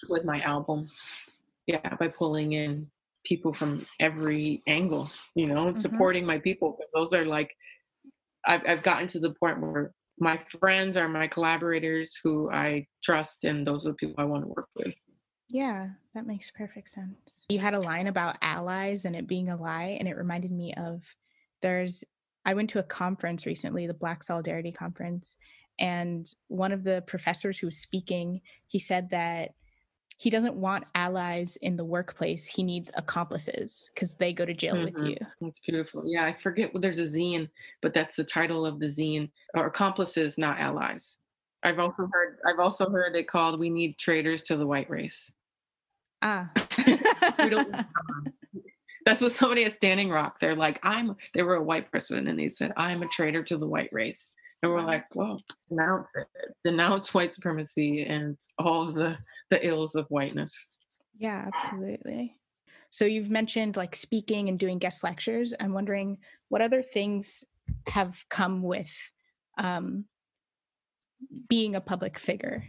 with 0.08 0.24
my 0.24 0.40
album. 0.40 0.88
Yeah, 1.66 1.94
by 1.94 2.08
pulling 2.08 2.54
in 2.54 2.90
people 3.24 3.52
from 3.52 3.86
every 4.00 4.62
angle, 4.66 5.08
you 5.36 5.46
know, 5.46 5.68
and 5.68 5.76
mm-hmm. 5.76 5.80
supporting 5.80 6.26
my 6.26 6.38
people 6.38 6.76
because 6.76 6.90
those 6.92 7.12
are 7.12 7.24
like, 7.24 7.54
I've, 8.44 8.62
I've 8.66 8.82
gotten 8.82 9.06
to 9.08 9.20
the 9.20 9.34
point 9.34 9.60
where 9.60 9.92
my 10.18 10.40
friends 10.58 10.96
are 10.96 11.08
my 11.08 11.28
collaborators 11.28 12.18
who 12.22 12.50
I 12.50 12.86
trust, 13.02 13.44
and 13.44 13.66
those 13.66 13.86
are 13.86 13.90
the 13.90 13.94
people 13.96 14.16
I 14.18 14.24
want 14.24 14.42
to 14.42 14.48
work 14.48 14.68
with. 14.76 14.94
Yeah, 15.52 15.88
that 16.14 16.26
makes 16.26 16.50
perfect 16.50 16.90
sense. 16.90 17.44
You 17.50 17.58
had 17.58 17.74
a 17.74 17.80
line 17.80 18.06
about 18.06 18.38
allies 18.40 19.04
and 19.04 19.14
it 19.14 19.26
being 19.26 19.50
a 19.50 19.56
lie, 19.56 19.98
and 20.00 20.08
it 20.08 20.16
reminded 20.16 20.50
me 20.50 20.72
of 20.74 21.02
there's, 21.60 22.02
I 22.46 22.54
went 22.54 22.70
to 22.70 22.78
a 22.78 22.84
conference 22.84 23.44
recently, 23.44 23.86
the 23.86 23.92
Black 23.92 24.22
Solidarity 24.22 24.72
Conference, 24.72 25.36
and 25.78 26.26
one 26.48 26.72
of 26.72 26.84
the 26.84 27.04
professors 27.06 27.58
who 27.58 27.66
was 27.66 27.76
speaking, 27.76 28.40
he 28.66 28.78
said 28.78 29.10
that 29.10 29.50
he 30.16 30.30
doesn't 30.30 30.54
want 30.54 30.84
allies 30.94 31.58
in 31.60 31.76
the 31.76 31.84
workplace. 31.84 32.46
He 32.46 32.62
needs 32.62 32.90
accomplices 32.94 33.90
because 33.92 34.14
they 34.14 34.32
go 34.32 34.46
to 34.46 34.54
jail 34.54 34.74
mm-hmm. 34.74 35.00
with 35.02 35.08
you. 35.08 35.16
That's 35.40 35.60
beautiful. 35.60 36.04
Yeah, 36.06 36.24
I 36.24 36.32
forget. 36.32 36.72
Well, 36.72 36.80
there's 36.80 36.98
a 36.98 37.02
zine, 37.02 37.48
but 37.82 37.92
that's 37.92 38.16
the 38.16 38.24
title 38.24 38.64
of 38.64 38.78
the 38.78 38.86
zine. 38.86 39.30
Or 39.54 39.66
accomplices, 39.66 40.38
not 40.38 40.60
allies. 40.60 41.18
I've 41.62 41.78
also 41.78 42.08
heard. 42.12 42.38
I've 42.46 42.58
also 42.58 42.88
heard 42.88 43.16
it 43.16 43.28
called 43.28 43.58
"We 43.58 43.68
Need 43.68 43.98
Traitors 43.98 44.42
to 44.42 44.56
the 44.56 44.66
White 44.66 44.88
Race." 44.88 45.30
Ah. 46.22 46.50
we 47.38 47.48
don't. 47.50 47.74
That's 49.04 49.20
what 49.20 49.32
somebody 49.32 49.64
at 49.64 49.72
Standing 49.72 50.10
Rock. 50.10 50.38
They're 50.40 50.56
like, 50.56 50.78
I'm. 50.82 51.16
They 51.34 51.42
were 51.42 51.56
a 51.56 51.62
white 51.62 51.90
person, 51.90 52.28
and 52.28 52.38
they 52.38 52.48
said, 52.48 52.72
"I'm 52.76 53.02
a 53.02 53.08
traitor 53.08 53.42
to 53.44 53.58
the 53.58 53.66
white 53.66 53.90
race." 53.92 54.30
And 54.62 54.70
we're 54.70 54.80
like, 54.80 55.04
"Well, 55.14 55.42
denounce 55.68 56.14
it. 56.16 56.28
Denounce 56.64 57.12
white 57.12 57.32
supremacy 57.32 58.04
and 58.04 58.38
all 58.58 58.88
of 58.88 58.94
the 58.94 59.18
the 59.50 59.66
ills 59.66 59.96
of 59.96 60.06
whiteness." 60.08 60.68
Yeah, 61.18 61.50
absolutely. 61.52 62.36
So 62.90 63.04
you've 63.04 63.30
mentioned 63.30 63.76
like 63.76 63.96
speaking 63.96 64.48
and 64.48 64.58
doing 64.58 64.78
guest 64.78 65.02
lectures. 65.02 65.54
I'm 65.58 65.72
wondering 65.72 66.18
what 66.50 66.62
other 66.62 66.82
things 66.82 67.42
have 67.88 68.22
come 68.28 68.62
with 68.62 68.92
um, 69.58 70.04
being 71.48 71.74
a 71.74 71.80
public 71.80 72.18
figure. 72.18 72.64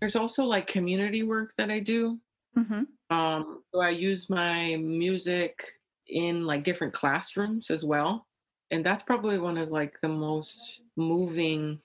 There's 0.00 0.16
also 0.16 0.44
like 0.44 0.66
community 0.66 1.22
work 1.22 1.52
that 1.58 1.70
I 1.70 1.80
do. 1.80 2.18
Mm-hmm. 2.56 3.16
Um, 3.16 3.62
so 3.72 3.80
I 3.80 3.90
use 3.90 4.28
my 4.28 4.76
music 4.76 5.64
in 6.06 6.44
like 6.44 6.64
different 6.64 6.92
classrooms 6.92 7.70
as 7.70 7.84
well, 7.84 8.26
and 8.70 8.84
that's 8.84 9.02
probably 9.02 9.38
one 9.38 9.56
of 9.56 9.70
like 9.70 9.94
the 10.02 10.08
most 10.08 10.80
moving. 10.96 11.80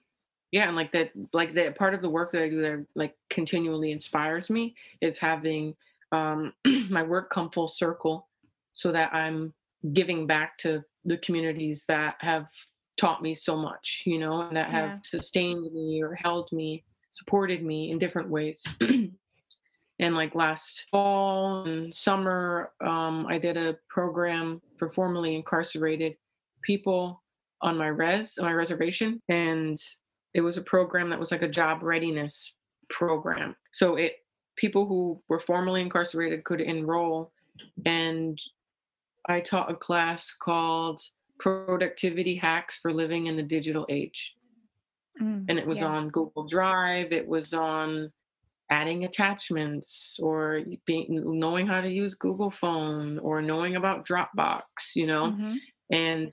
Yeah, 0.52 0.68
and 0.68 0.76
like 0.76 0.92
that, 0.92 1.12
like 1.34 1.54
that 1.56 1.78
part 1.78 1.94
of 1.94 2.02
the 2.02 2.10
work 2.10 2.32
that 2.34 2.44
I 2.44 2.50
do 2.50 2.62
that 2.62 2.86
like 2.96 3.16
continually 3.30 3.92
inspires 3.92 4.50
me 4.50 4.76
is 5.02 5.18
having 5.18 5.76
um, 6.12 6.54
my 6.90 7.04
work 7.04 7.30
come 7.30 7.50
full 7.50 7.68
circle, 7.68 8.28
so 8.74 8.92
that 8.92 9.14
I'm 9.14 9.54
giving 9.94 10.28
back 10.28 10.58
to 10.60 10.84
the 11.06 11.18
communities 11.18 11.86
that 11.88 12.16
have 12.20 12.48
taught 12.98 13.22
me 13.22 13.36
so 13.36 13.58
much, 13.58 14.04
you 14.06 14.20
know, 14.20 14.42
and 14.42 14.56
that 14.56 14.70
have 14.70 14.90
yeah. 14.90 14.98
sustained 15.04 15.74
me 15.74 16.02
or 16.02 16.14
held 16.16 16.52
me, 16.52 16.84
supported 17.12 17.64
me 17.64 17.92
in 17.92 18.00
different 18.00 18.30
ways. 18.30 18.64
and 20.04 20.16
like 20.16 20.36
last 20.36 20.86
fall 20.92 21.64
and 21.64 21.94
summer 21.94 22.72
um, 22.82 23.26
i 23.28 23.40
did 23.40 23.58
a 23.58 23.78
program 23.90 24.62
for 24.78 24.92
formerly 24.92 25.36
incarcerated 25.36 26.16
people 26.62 27.24
on 27.62 27.78
my 27.78 27.88
res 27.88 28.36
my 28.40 28.54
reservation 28.54 29.20
and 29.30 29.80
it 30.34 30.42
was 30.42 30.58
a 30.58 30.62
program 30.62 31.10
that 31.10 31.20
was 31.20 31.32
like 31.32 31.42
a 31.42 31.48
job 31.48 31.82
readiness 31.82 32.54
program 32.90 33.56
so 33.72 33.96
it 33.96 34.16
people 34.58 34.86
who 34.86 35.22
were 35.30 35.40
formerly 35.40 35.82
incarcerated 35.82 36.44
could 36.44 36.62
enroll 36.62 37.32
and 37.86 38.38
i 39.28 39.40
taught 39.40 39.72
a 39.72 39.76
class 39.76 40.36
called 40.42 41.02
productivity 41.40 42.36
hacks 42.36 42.78
for 42.82 42.92
living 42.92 43.28
in 43.28 43.38
the 43.38 43.44
digital 43.44 43.86
age 43.90 44.36
mm, 45.22 45.46
and 45.48 45.58
it 45.58 45.66
was 45.66 45.78
yeah. 45.78 45.86
on 45.86 46.10
google 46.10 46.46
drive 46.46 47.12
it 47.14 47.28
was 47.28 47.54
on 47.54 48.12
adding 48.74 49.06
attachments 49.06 50.20
or 50.20 50.62
being 50.88 51.06
knowing 51.40 51.68
how 51.68 51.80
to 51.80 51.92
use 51.92 52.16
Google 52.16 52.50
Phone 52.50 53.20
or 53.20 53.40
knowing 53.40 53.76
about 53.76 54.08
Dropbox, 54.08 54.64
you 54.96 55.06
know, 55.06 55.26
mm-hmm. 55.26 55.56
and 55.92 56.32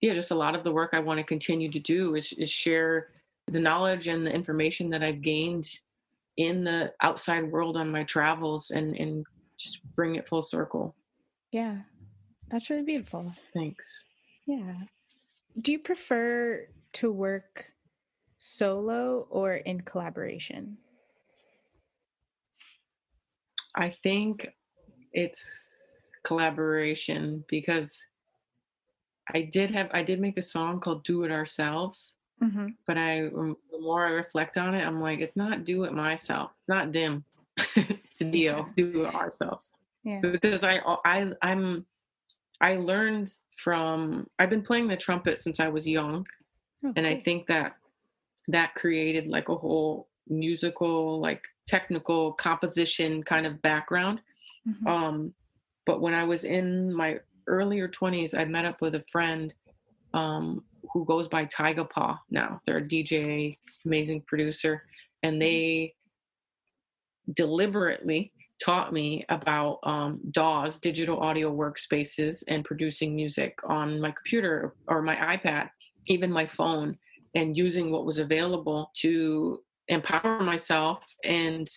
yeah, 0.00 0.14
just 0.14 0.32
a 0.32 0.34
lot 0.34 0.56
of 0.56 0.64
the 0.64 0.72
work 0.72 0.90
I 0.92 0.98
want 0.98 1.18
to 1.18 1.24
continue 1.24 1.70
to 1.70 1.78
do 1.78 2.16
is, 2.16 2.32
is 2.32 2.50
share 2.50 3.10
the 3.46 3.60
knowledge 3.60 4.08
and 4.08 4.26
the 4.26 4.34
information 4.34 4.90
that 4.90 5.04
I've 5.04 5.22
gained 5.22 5.68
in 6.36 6.64
the 6.64 6.92
outside 7.00 7.50
world 7.50 7.76
on 7.76 7.92
my 7.92 8.02
travels 8.04 8.70
and 8.70 8.96
and 8.96 9.24
just 9.56 9.78
bring 9.94 10.16
it 10.16 10.28
full 10.28 10.42
circle. 10.42 10.96
Yeah. 11.52 11.76
That's 12.50 12.70
really 12.70 12.82
beautiful. 12.82 13.32
Thanks. 13.54 14.04
Yeah. 14.46 14.74
Do 15.60 15.72
you 15.72 15.78
prefer 15.78 16.66
to 16.94 17.12
work 17.12 17.66
solo 18.38 19.26
or 19.30 19.56
in 19.56 19.80
collaboration? 19.82 20.78
I 23.78 23.94
think 24.02 24.48
it's 25.12 25.70
collaboration 26.24 27.44
because 27.48 28.04
I 29.32 29.42
did 29.42 29.70
have 29.70 29.88
I 29.92 30.02
did 30.02 30.20
make 30.20 30.36
a 30.36 30.42
song 30.42 30.80
called 30.80 31.04
"Do 31.04 31.22
It 31.22 31.30
Ourselves," 31.30 32.14
mm-hmm. 32.42 32.68
but 32.86 32.98
I 32.98 33.26
um, 33.26 33.56
the 33.70 33.80
more 33.80 34.04
I 34.04 34.10
reflect 34.10 34.58
on 34.58 34.74
it, 34.74 34.84
I'm 34.84 35.00
like, 35.00 35.20
it's 35.20 35.36
not 35.36 35.64
"Do 35.64 35.84
It 35.84 35.92
Myself." 35.92 36.50
It's 36.58 36.68
not 36.68 36.90
dim. 36.90 37.24
it's 37.76 38.20
Dio. 38.20 38.68
Do 38.76 39.04
it 39.04 39.14
ourselves. 39.14 39.70
Yeah. 40.02 40.20
Because 40.20 40.64
I 40.64 40.80
I 41.04 41.30
I'm 41.42 41.86
I 42.60 42.76
learned 42.76 43.32
from 43.58 44.26
I've 44.40 44.50
been 44.50 44.62
playing 44.62 44.88
the 44.88 44.96
trumpet 44.96 45.40
since 45.40 45.60
I 45.60 45.68
was 45.68 45.86
young, 45.86 46.26
oh, 46.84 46.92
and 46.96 47.06
I 47.06 47.20
think 47.20 47.46
that 47.46 47.76
that 48.48 48.74
created 48.74 49.28
like 49.28 49.48
a 49.48 49.54
whole 49.54 50.08
musical 50.28 51.20
like 51.20 51.42
technical 51.66 52.32
composition 52.32 53.22
kind 53.22 53.46
of 53.46 53.60
background. 53.62 54.20
Mm-hmm. 54.68 54.86
Um, 54.86 55.34
but 55.86 56.00
when 56.00 56.14
I 56.14 56.24
was 56.24 56.44
in 56.44 56.92
my 56.92 57.18
earlier 57.46 57.88
20s, 57.88 58.38
I 58.38 58.44
met 58.44 58.64
up 58.64 58.80
with 58.80 58.94
a 58.94 59.04
friend 59.10 59.52
um, 60.14 60.64
who 60.92 61.04
goes 61.04 61.28
by 61.28 61.46
Tygapaw 61.46 62.18
now. 62.30 62.60
They're 62.66 62.78
a 62.78 62.82
DJ, 62.82 63.56
amazing 63.84 64.22
producer, 64.26 64.82
and 65.22 65.34
mm-hmm. 65.34 65.40
they 65.40 65.94
deliberately 67.34 68.32
taught 68.62 68.92
me 68.92 69.24
about 69.28 69.78
um, 69.84 70.20
DAWs, 70.32 70.78
digital 70.80 71.20
audio 71.20 71.54
workspaces, 71.54 72.42
and 72.48 72.64
producing 72.64 73.14
music 73.14 73.58
on 73.64 74.00
my 74.00 74.10
computer 74.10 74.74
or 74.88 75.02
my 75.02 75.14
iPad, 75.16 75.70
even 76.06 76.32
my 76.32 76.46
phone, 76.46 76.96
and 77.34 77.56
using 77.56 77.90
what 77.90 78.04
was 78.04 78.18
available 78.18 78.90
to 78.96 79.60
empower 79.88 80.42
myself 80.42 81.02
and 81.24 81.68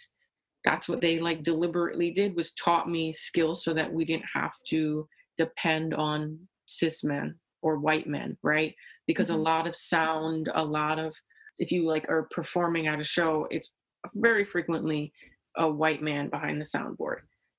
that's 0.64 0.88
what 0.88 1.02
they 1.02 1.20
like 1.20 1.44
deliberately 1.44 2.12
did 2.12 2.36
was 2.36 2.54
taught 2.54 2.90
me 2.90 3.14
skills 3.14 3.64
so 3.64 3.74
that 3.74 3.92
we 3.92 4.06
didn't 4.06 4.26
have 4.34 4.52
to 4.68 5.08
depend 5.38 5.94
on 5.94 6.38
cis 6.68 7.04
men 7.04 7.36
or 7.62 7.80
white 7.80 8.08
men, 8.08 8.38
right? 8.44 8.76
Because 9.08 9.30
mm-hmm. 9.30 9.40
a 9.40 9.44
lot 9.44 9.68
of 9.68 9.76
sound, 9.76 10.50
a 10.54 10.64
lot 10.64 11.00
of 11.00 11.14
if 11.58 11.72
you 11.72 11.86
like 11.86 12.06
are 12.10 12.28
performing 12.32 12.88
at 12.88 13.00
a 13.00 13.04
show, 13.04 13.48
it's 13.52 13.74
very 14.16 14.44
frequently 14.44 15.12
a 15.58 15.70
white 15.70 16.02
man 16.02 16.30
behind 16.30 16.62
the 16.62 16.66
soundboard. 16.66 17.18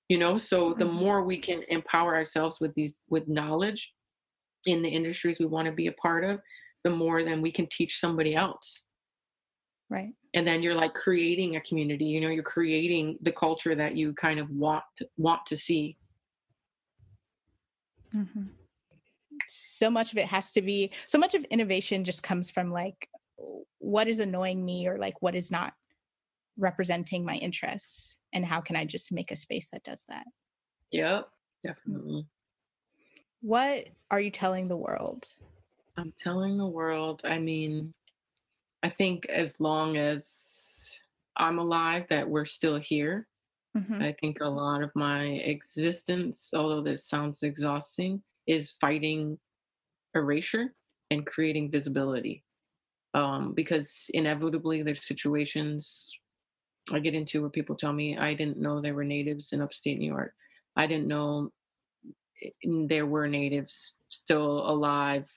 You 0.09 0.19
know, 0.19 0.39
so 0.39 0.71
mm-hmm. 0.71 0.79
the 0.79 0.87
more 0.87 1.25
we 1.25 1.39
can 1.39 1.63
empower 1.69 2.15
ourselves 2.15 2.59
with 2.61 2.75
these 2.75 2.95
with 3.09 3.29
knowledge 3.29 3.93
in 4.67 4.83
the 4.83 4.89
industries 4.89 5.39
we 5.41 5.47
want 5.47 5.67
to 5.67 5.73
be 5.73 5.89
a 5.89 5.93
part 5.93 6.25
of, 6.25 6.41
the 6.85 6.91
more 6.91 7.25
then 7.25 7.43
we 7.43 7.51
can 7.51 7.67
teach 7.71 7.99
somebody 7.99 8.35
else. 8.35 8.83
Right. 9.91 10.11
And 10.35 10.47
then 10.47 10.63
you're 10.63 10.75
like 10.75 10.95
creating 10.95 11.57
a 11.57 11.61
community, 11.61 12.07
you 12.07 12.21
know, 12.21 12.29
you're 12.29 12.43
creating 12.43 13.19
the 13.23 13.33
culture 13.33 13.75
that 13.75 13.97
you 13.97 14.15
kind 14.15 14.41
of 14.41 14.49
want 14.51 14.85
want 15.17 15.45
to 15.47 15.57
see. 15.57 15.97
Mm-hmm. 18.15 18.45
So 19.47 19.91
much 19.91 20.13
of 20.13 20.19
it 20.19 20.27
has 20.27 20.53
to 20.53 20.63
be 20.63 20.91
so 21.07 21.19
much 21.19 21.35
of 21.35 21.45
innovation 21.45 22.05
just 22.05 22.23
comes 22.23 22.51
from 22.51 22.71
like 22.71 23.09
what 23.79 24.09
is 24.09 24.21
annoying 24.21 24.65
me 24.65 24.87
or 24.87 24.99
like 24.99 25.21
what 25.21 25.35
is 25.35 25.51
not 25.51 25.75
representing 26.57 27.25
my 27.25 27.35
interests 27.37 28.17
and 28.33 28.45
how 28.45 28.61
can 28.61 28.77
I 28.77 28.85
just 28.85 29.13
make 29.13 29.31
a 29.31 29.37
space 29.37 29.69
that 29.73 29.85
does 29.85 30.05
that? 30.09 30.25
Yep, 30.93 31.29
definitely. 31.65 32.27
What 33.41 33.87
are 34.11 34.21
you 34.21 34.31
telling 34.31 34.69
the 34.69 34.77
world? 34.77 35.29
I'm 35.97 36.13
telling 36.17 36.57
the 36.57 36.67
world, 36.67 37.23
I 37.25 37.39
mean, 37.39 37.93
I 38.83 38.91
think 38.91 39.27
as 39.27 39.59
long 39.61 39.97
as 39.97 41.01
I'm 41.37 41.59
alive, 41.59 42.07
that 42.11 42.29
we're 42.29 42.47
still 42.47 42.79
here. 42.79 43.29
Mm-hmm. 43.77 44.03
I 44.03 44.15
think 44.21 44.39
a 44.41 44.49
lot 44.49 44.83
of 44.83 44.91
my 44.95 45.25
existence, 45.25 46.51
although 46.55 46.83
this 46.83 47.09
sounds 47.09 47.43
exhausting, 47.43 48.23
is 48.47 48.75
fighting 48.81 49.39
erasure 50.15 50.75
and 51.11 51.25
creating 51.27 51.71
visibility. 51.71 52.45
Um, 53.15 53.53
because 53.55 54.11
inevitably 54.15 54.83
there's 54.83 55.07
situations 55.07 56.11
I 56.91 56.99
get 56.99 57.15
into 57.15 57.41
where 57.41 57.51
people 57.51 57.77
tell 57.77 57.93
me 57.93 58.17
I 58.17 58.35
didn't 58.35 58.59
know 58.59 58.81
there 58.81 58.95
were 58.95 59.05
natives 59.05 59.53
in 59.53 59.61
upstate 59.61 59.99
New 59.99 60.11
York. 60.11 60.35
I 60.77 60.87
didn't 60.87 61.09
know 61.09 61.51
there 62.65 63.07
were 63.07 63.29
natives 63.29 63.95
still 64.09 64.69
alive 64.69 65.31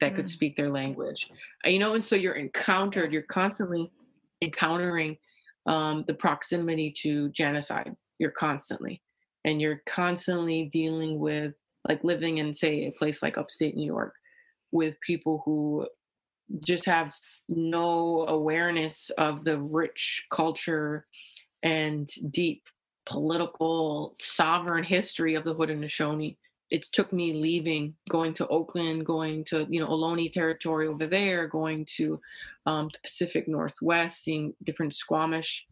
that 0.00 0.14
could 0.14 0.26
mm. 0.26 0.30
speak 0.30 0.56
their 0.56 0.70
language. 0.70 1.30
Uh, 1.64 1.70
you 1.70 1.78
know, 1.78 1.94
and 1.94 2.04
so 2.04 2.16
you're 2.16 2.34
encountered, 2.34 3.12
you're 3.12 3.22
constantly 3.22 3.90
encountering 4.42 5.16
um, 5.66 6.04
the 6.06 6.14
proximity 6.14 6.92
to 7.02 7.28
genocide. 7.30 7.94
You're 8.18 8.30
constantly, 8.30 9.02
and 9.44 9.60
you're 9.60 9.82
constantly 9.86 10.70
dealing 10.72 11.18
with, 11.18 11.54
like 11.88 12.02
living 12.04 12.38
in, 12.38 12.52
say, 12.54 12.86
a 12.86 12.92
place 12.92 13.22
like 13.22 13.38
upstate 13.38 13.76
New 13.76 13.86
York 13.86 14.14
with 14.72 15.00
people 15.00 15.42
who 15.44 15.86
just 16.66 16.84
have 16.84 17.14
no 17.48 18.26
awareness 18.28 19.10
of 19.18 19.44
the 19.44 19.58
rich 19.58 20.24
culture 20.32 21.06
and 21.62 22.08
deep 22.30 22.62
political 23.06 24.14
sovereign 24.20 24.84
history 24.84 25.34
of 25.34 25.44
the 25.44 25.54
Haudenosaunee 25.54 26.36
it 26.70 26.86
took 26.92 27.12
me 27.12 27.32
leaving, 27.32 27.94
going 28.10 28.34
to 28.34 28.46
Oakland, 28.48 29.06
going 29.06 29.44
to 29.46 29.66
you 29.70 29.80
know 29.80 29.88
Ohlone 29.88 30.30
territory 30.32 30.86
over 30.86 31.06
there, 31.06 31.46
going 31.48 31.86
to 31.96 32.20
um, 32.66 32.88
the 32.92 32.98
Pacific 33.04 33.48
Northwest, 33.48 34.22
seeing 34.22 34.54
different 34.64 34.94
Squamish 34.94 35.66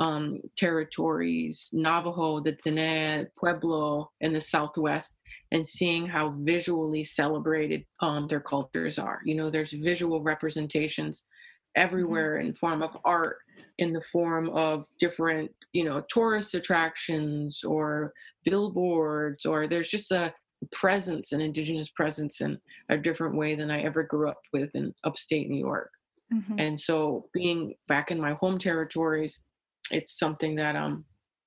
um, 0.00 0.40
territories, 0.56 1.68
Navajo, 1.72 2.40
the 2.40 2.52
Diné, 2.52 3.26
Pueblo, 3.36 4.10
in 4.20 4.32
the 4.32 4.40
Southwest, 4.40 5.16
and 5.50 5.66
seeing 5.66 6.06
how 6.06 6.34
visually 6.38 7.04
celebrated 7.04 7.84
um, 8.00 8.28
their 8.28 8.40
cultures 8.40 8.98
are. 8.98 9.20
You 9.24 9.34
know, 9.34 9.50
there's 9.50 9.72
visual 9.72 10.22
representations 10.22 11.20
mm-hmm. 11.20 11.86
everywhere 11.86 12.38
mm-hmm. 12.38 12.48
in 12.48 12.54
form 12.54 12.82
of 12.82 12.96
art, 13.04 13.38
in 13.78 13.92
the 13.92 14.02
form 14.12 14.48
of 14.50 14.86
different, 14.98 15.50
you 15.72 15.84
know, 15.84 16.02
tourist 16.08 16.54
attractions 16.54 17.62
or 17.64 18.12
billboards, 18.44 19.46
or 19.46 19.66
there's 19.66 19.88
just 19.88 20.10
a 20.10 20.32
presence, 20.72 21.32
an 21.32 21.40
indigenous 21.40 21.90
presence 21.90 22.40
in 22.40 22.58
a 22.88 22.96
different 22.96 23.36
way 23.36 23.54
than 23.54 23.70
I 23.70 23.82
ever 23.82 24.02
grew 24.02 24.28
up 24.28 24.40
with 24.52 24.70
in 24.74 24.92
upstate 25.04 25.48
New 25.48 25.58
York. 25.58 25.90
Mm-hmm. 26.32 26.58
And 26.58 26.80
so 26.80 27.28
being 27.32 27.74
back 27.86 28.10
in 28.10 28.20
my 28.20 28.34
home 28.34 28.58
territories, 28.58 29.40
it's 29.90 30.18
something 30.18 30.54
that 30.56 30.76
um 30.76 31.04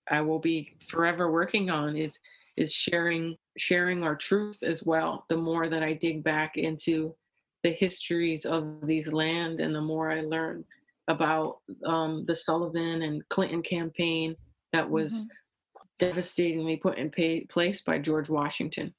I 0.10 0.22
will 0.22 0.40
be 0.40 0.76
forever 0.90 1.32
working 1.32 1.70
on 1.70 1.96
is 1.96 2.18
is 2.58 2.74
sharing 2.74 3.38
sharing 3.58 4.04
our 4.04 4.16
truth 4.16 4.60
as 4.64 4.84
well. 4.84 5.26
The 5.30 5.38
more 5.38 5.70
that 5.70 5.84
I 5.84 5.94
dig 5.94 6.24
back 6.24 6.58
into 6.58 7.16
the 7.64 7.72
histories 7.72 8.46
of 8.46 8.88
these 8.88 9.08
land 9.08 9.62
and 9.62 9.76
the 9.76 9.82
more 9.82 10.12
I 10.12 10.22
learn 10.22 10.66
about 11.08 11.58
um, 11.86 12.26
the 12.28 12.36
Sullivan 12.36 13.02
and 13.02 13.28
Clinton 13.30 13.62
campaign 13.62 14.36
that 14.74 14.90
was 14.90 15.14
mm-hmm. 15.14 15.82
devastatingly 16.00 16.78
put 16.78 16.98
in 16.98 17.10
pay, 17.10 17.46
place 17.46 17.82
by 17.82 18.00
George 18.00 18.30
Washington. 18.30 18.94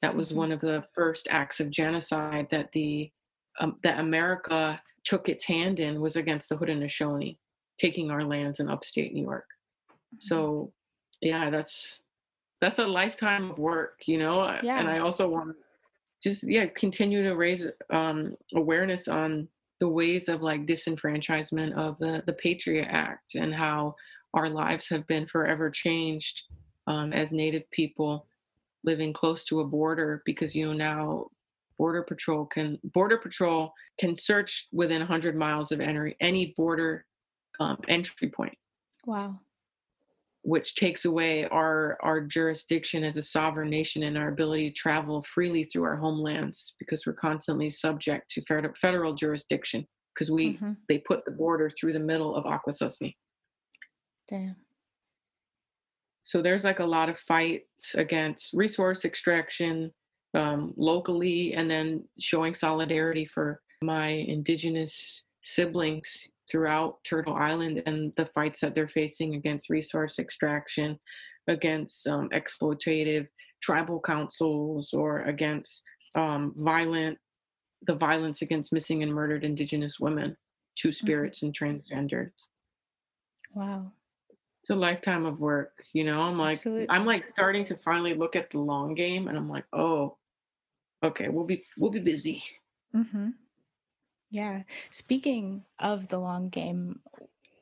That 0.00 0.16
was 0.16 0.28
mm-hmm. 0.28 0.38
one 0.38 0.52
of 0.52 0.60
the 0.60 0.84
first 0.94 1.28
acts 1.30 1.60
of 1.60 1.70
genocide 1.70 2.48
that 2.50 2.72
the 2.72 3.10
um, 3.60 3.76
that 3.82 4.00
America 4.00 4.80
took 5.04 5.28
its 5.28 5.44
hand 5.44 5.78
in 5.78 6.00
was 6.00 6.16
against 6.16 6.48
the 6.48 6.56
Haudenosaunee, 6.56 7.36
taking 7.78 8.10
our 8.10 8.24
lands 8.24 8.60
in 8.60 8.70
upstate 8.70 9.12
New 9.12 9.22
York. 9.22 9.46
Mm-hmm. 9.90 10.16
So, 10.20 10.72
yeah, 11.20 11.50
that's 11.50 12.00
that's 12.60 12.78
a 12.78 12.86
lifetime 12.86 13.50
of 13.50 13.58
work, 13.58 14.00
you 14.06 14.18
know. 14.18 14.42
Yeah. 14.62 14.78
And 14.78 14.88
I 14.88 14.98
also 14.98 15.28
want 15.28 15.50
to 15.50 15.56
just 16.22 16.48
yeah 16.48 16.66
continue 16.66 17.22
to 17.24 17.34
raise 17.34 17.66
um, 17.90 18.36
awareness 18.54 19.08
on 19.08 19.48
the 19.82 19.88
ways 19.88 20.28
of 20.28 20.42
like 20.42 20.64
disenfranchisement 20.64 21.72
of 21.72 21.98
the 21.98 22.22
the 22.26 22.34
Patriot 22.34 22.86
Act 22.88 23.34
and 23.34 23.52
how 23.52 23.96
our 24.32 24.48
lives 24.48 24.86
have 24.88 25.04
been 25.08 25.26
forever 25.26 25.72
changed 25.72 26.40
um, 26.86 27.12
as 27.12 27.32
Native 27.32 27.68
people 27.72 28.28
living 28.84 29.12
close 29.12 29.44
to 29.46 29.58
a 29.58 29.66
border 29.66 30.22
because 30.24 30.54
you 30.54 30.66
know 30.66 30.72
now 30.72 31.26
border 31.78 32.04
patrol 32.04 32.46
can 32.46 32.78
border 32.94 33.18
patrol 33.18 33.72
can 33.98 34.16
search 34.16 34.68
within 34.70 35.00
100 35.00 35.34
miles 35.34 35.72
of 35.72 35.80
any 35.80 36.14
any 36.20 36.54
border 36.56 37.04
um, 37.58 37.76
entry 37.88 38.28
point. 38.28 38.56
Wow 39.04 39.40
which 40.42 40.74
takes 40.74 41.04
away 41.04 41.46
our 41.48 41.96
our 42.02 42.20
jurisdiction 42.20 43.04
as 43.04 43.16
a 43.16 43.22
sovereign 43.22 43.70
nation 43.70 44.02
and 44.02 44.18
our 44.18 44.28
ability 44.28 44.70
to 44.70 44.76
travel 44.76 45.22
freely 45.22 45.64
through 45.64 45.84
our 45.84 45.96
homelands 45.96 46.74
because 46.78 47.06
we're 47.06 47.12
constantly 47.12 47.70
subject 47.70 48.30
to 48.30 48.42
federal, 48.80 49.14
jurisdiction 49.14 49.86
because 50.14 50.30
we 50.30 50.54
mm-hmm. 50.54 50.72
they 50.88 50.98
put 50.98 51.24
the 51.24 51.30
border 51.30 51.70
through 51.70 51.92
the 51.92 52.00
middle 52.00 52.34
of 52.34 52.44
Akwesasne. 52.44 53.14
Damn. 54.28 54.56
So 56.24 56.42
there's 56.42 56.64
like 56.64 56.80
a 56.80 56.84
lot 56.84 57.08
of 57.08 57.18
fights 57.18 57.94
against 57.94 58.52
resource 58.52 59.04
extraction 59.04 59.92
um, 60.34 60.72
locally, 60.76 61.54
and 61.54 61.70
then 61.70 62.04
showing 62.18 62.54
solidarity 62.54 63.26
for 63.26 63.60
my 63.82 64.08
indigenous 64.08 65.22
siblings 65.42 66.28
throughout 66.50 66.98
Turtle 67.04 67.34
Island 67.34 67.82
and 67.86 68.12
the 68.16 68.26
fights 68.26 68.60
that 68.60 68.74
they're 68.74 68.88
facing 68.88 69.34
against 69.34 69.70
resource 69.70 70.18
extraction, 70.18 70.98
against 71.48 72.06
um, 72.06 72.28
exploitative 72.30 73.26
tribal 73.62 74.00
councils, 74.00 74.92
or 74.92 75.20
against 75.22 75.82
um, 76.14 76.54
violent 76.56 77.18
the 77.86 77.96
violence 77.96 78.42
against 78.42 78.72
missing 78.72 79.02
and 79.02 79.12
murdered 79.12 79.44
Indigenous 79.44 79.98
women, 79.98 80.36
Two 80.76 80.88
mm-hmm. 80.88 81.04
Spirits, 81.04 81.40
mm-hmm. 81.40 81.46
and 81.46 81.80
transgenders. 81.80 82.30
Wow, 83.54 83.92
it's 84.62 84.70
a 84.70 84.76
lifetime 84.76 85.26
of 85.26 85.40
work. 85.40 85.72
You 85.92 86.04
know, 86.04 86.18
I'm 86.18 86.38
like 86.38 86.58
Absolutely. 86.58 86.90
I'm 86.90 87.04
like 87.04 87.24
starting 87.32 87.64
to 87.66 87.76
finally 87.84 88.14
look 88.14 88.36
at 88.36 88.50
the 88.50 88.58
long 88.58 88.94
game, 88.94 89.28
and 89.28 89.36
I'm 89.36 89.48
like, 89.48 89.64
oh, 89.72 90.16
okay, 91.02 91.28
we'll 91.28 91.46
be 91.46 91.64
we'll 91.78 91.90
be 91.90 92.00
busy. 92.00 92.42
Mm-hmm. 92.94 93.30
Yeah. 94.32 94.62
Speaking 94.90 95.62
of 95.78 96.08
the 96.08 96.18
long 96.18 96.48
game, 96.48 97.00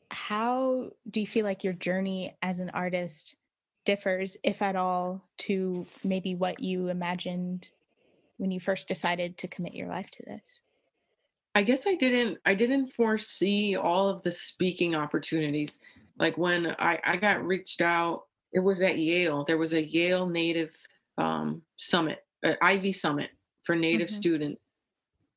how 0.08 0.90
do 1.10 1.20
you 1.20 1.26
feel 1.26 1.44
like 1.44 1.64
your 1.64 1.72
journey 1.72 2.36
as 2.42 2.60
an 2.60 2.70
artist 2.70 3.34
differs, 3.84 4.36
if 4.44 4.62
at 4.62 4.76
all, 4.76 5.28
to 5.38 5.84
maybe 6.04 6.36
what 6.36 6.60
you 6.60 6.86
imagined 6.86 7.68
when 8.36 8.52
you 8.52 8.60
first 8.60 8.86
decided 8.86 9.36
to 9.38 9.48
commit 9.48 9.74
your 9.74 9.88
life 9.88 10.12
to 10.12 10.22
this? 10.22 10.60
I 11.56 11.64
guess 11.64 11.88
I 11.88 11.96
didn't 11.96 12.38
I 12.46 12.54
didn't 12.54 12.92
foresee 12.92 13.74
all 13.74 14.08
of 14.08 14.22
the 14.22 14.30
speaking 14.30 14.94
opportunities. 14.94 15.80
Like 16.20 16.38
when 16.38 16.68
I, 16.78 17.00
I 17.02 17.16
got 17.16 17.44
reached 17.44 17.80
out, 17.80 18.22
it 18.52 18.60
was 18.60 18.80
at 18.80 18.96
Yale. 18.96 19.44
There 19.44 19.58
was 19.58 19.72
a 19.72 19.82
Yale 19.82 20.28
Native 20.28 20.70
um, 21.18 21.62
Summit, 21.78 22.20
uh, 22.44 22.54
Ivy 22.62 22.92
Summit 22.92 23.30
for 23.64 23.74
Native 23.74 24.06
mm-hmm. 24.06 24.16
students 24.16 24.62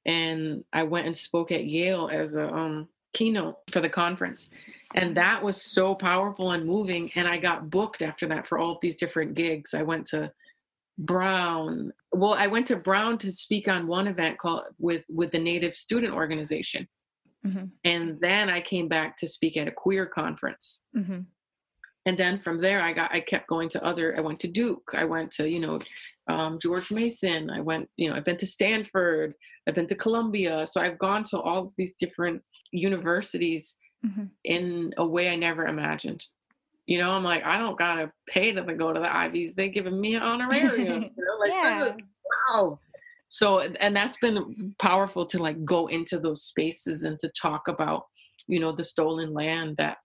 and 0.05 0.63
I 0.73 0.83
went 0.83 1.07
and 1.07 1.17
spoke 1.17 1.51
at 1.51 1.65
Yale 1.65 2.09
as 2.11 2.35
a 2.35 2.47
um, 2.53 2.89
keynote 3.13 3.57
for 3.71 3.79
the 3.79 3.89
conference. 3.89 4.49
And 4.95 5.15
that 5.17 5.43
was 5.43 5.61
so 5.61 5.95
powerful 5.95 6.51
and 6.51 6.65
moving. 6.65 7.11
And 7.15 7.27
I 7.27 7.37
got 7.37 7.69
booked 7.69 8.01
after 8.01 8.27
that 8.27 8.47
for 8.47 8.57
all 8.57 8.73
of 8.73 8.81
these 8.81 8.95
different 8.95 9.33
gigs. 9.33 9.73
I 9.73 9.81
went 9.81 10.05
to 10.07 10.31
Brown. 10.99 11.91
Well, 12.11 12.33
I 12.33 12.47
went 12.47 12.67
to 12.67 12.75
Brown 12.75 13.17
to 13.19 13.31
speak 13.31 13.67
on 13.67 13.87
one 13.87 14.07
event 14.07 14.37
called 14.37 14.65
with 14.77 15.03
with 15.09 15.31
the 15.31 15.39
Native 15.39 15.75
Student 15.75 16.13
Organization, 16.13 16.87
Mhm. 17.43 17.71
and 17.83 18.21
then 18.21 18.49
I 18.49 18.61
came 18.61 18.87
back 18.87 19.17
to 19.17 19.27
speak 19.27 19.57
at 19.57 19.67
a 19.67 19.71
queer 19.71 20.05
conference. 20.05 20.83
Mhm. 20.95 21.25
And 22.05 22.17
then 22.17 22.37
from 22.39 22.59
there, 22.59 22.81
I 22.81 22.91
got 22.93 23.13
I 23.13 23.21
kept 23.21 23.47
going 23.47 23.69
to 23.69 23.83
other. 23.83 24.15
I 24.17 24.21
went 24.21 24.39
to 24.41 24.47
Duke. 24.47 24.91
I 24.93 25.05
went 25.05 25.31
to 25.33 25.49
you 25.49 25.59
know 25.59 25.79
um, 26.27 26.59
George 26.61 26.91
Mason. 26.91 27.49
I 27.49 27.61
went 27.61 27.89
you 27.97 28.09
know 28.09 28.15
I've 28.15 28.25
been 28.25 28.37
to 28.37 28.47
Stanford. 28.47 29.33
I've 29.67 29.75
been 29.75 29.87
to 29.87 29.95
Columbia. 29.95 30.67
So 30.69 30.81
I've 30.81 30.99
gone 30.99 31.23
to 31.25 31.39
all 31.39 31.67
of 31.67 31.73
these 31.77 31.93
different 31.99 32.41
universities 32.71 33.77
Mhm. 34.05 34.29
in 34.43 34.93
a 34.97 35.05
way 35.07 35.29
I 35.29 35.37
never 35.37 35.65
imagined. 35.65 36.25
You 36.87 36.97
know, 36.97 37.11
I'm 37.11 37.23
like, 37.23 37.45
I 37.45 37.57
don't 37.57 37.79
gotta 37.79 38.11
pay 38.27 38.51
to 38.51 38.61
go 38.75 38.91
to 38.91 38.99
the 38.99 39.15
Ivies. 39.15 39.53
They're 39.53 39.69
giving 39.69 40.01
me 40.01 40.15
an 40.15 40.21
honorarium. 40.23 41.03
you 41.03 41.09
know, 41.17 41.37
like 41.39 41.79
this 41.79 41.87
is- 41.91 41.97
wow. 42.49 42.79
So 43.29 43.59
and 43.61 43.95
that's 43.95 44.17
been 44.17 44.75
powerful 44.79 45.25
to 45.27 45.39
like 45.39 45.63
go 45.63 45.87
into 45.87 46.19
those 46.19 46.43
spaces 46.43 47.03
and 47.05 47.17
to 47.19 47.29
talk 47.29 47.69
about, 47.69 48.03
you 48.47 48.59
know, 48.59 48.73
the 48.73 48.83
stolen 48.83 49.33
land 49.33 49.77
that 49.77 49.97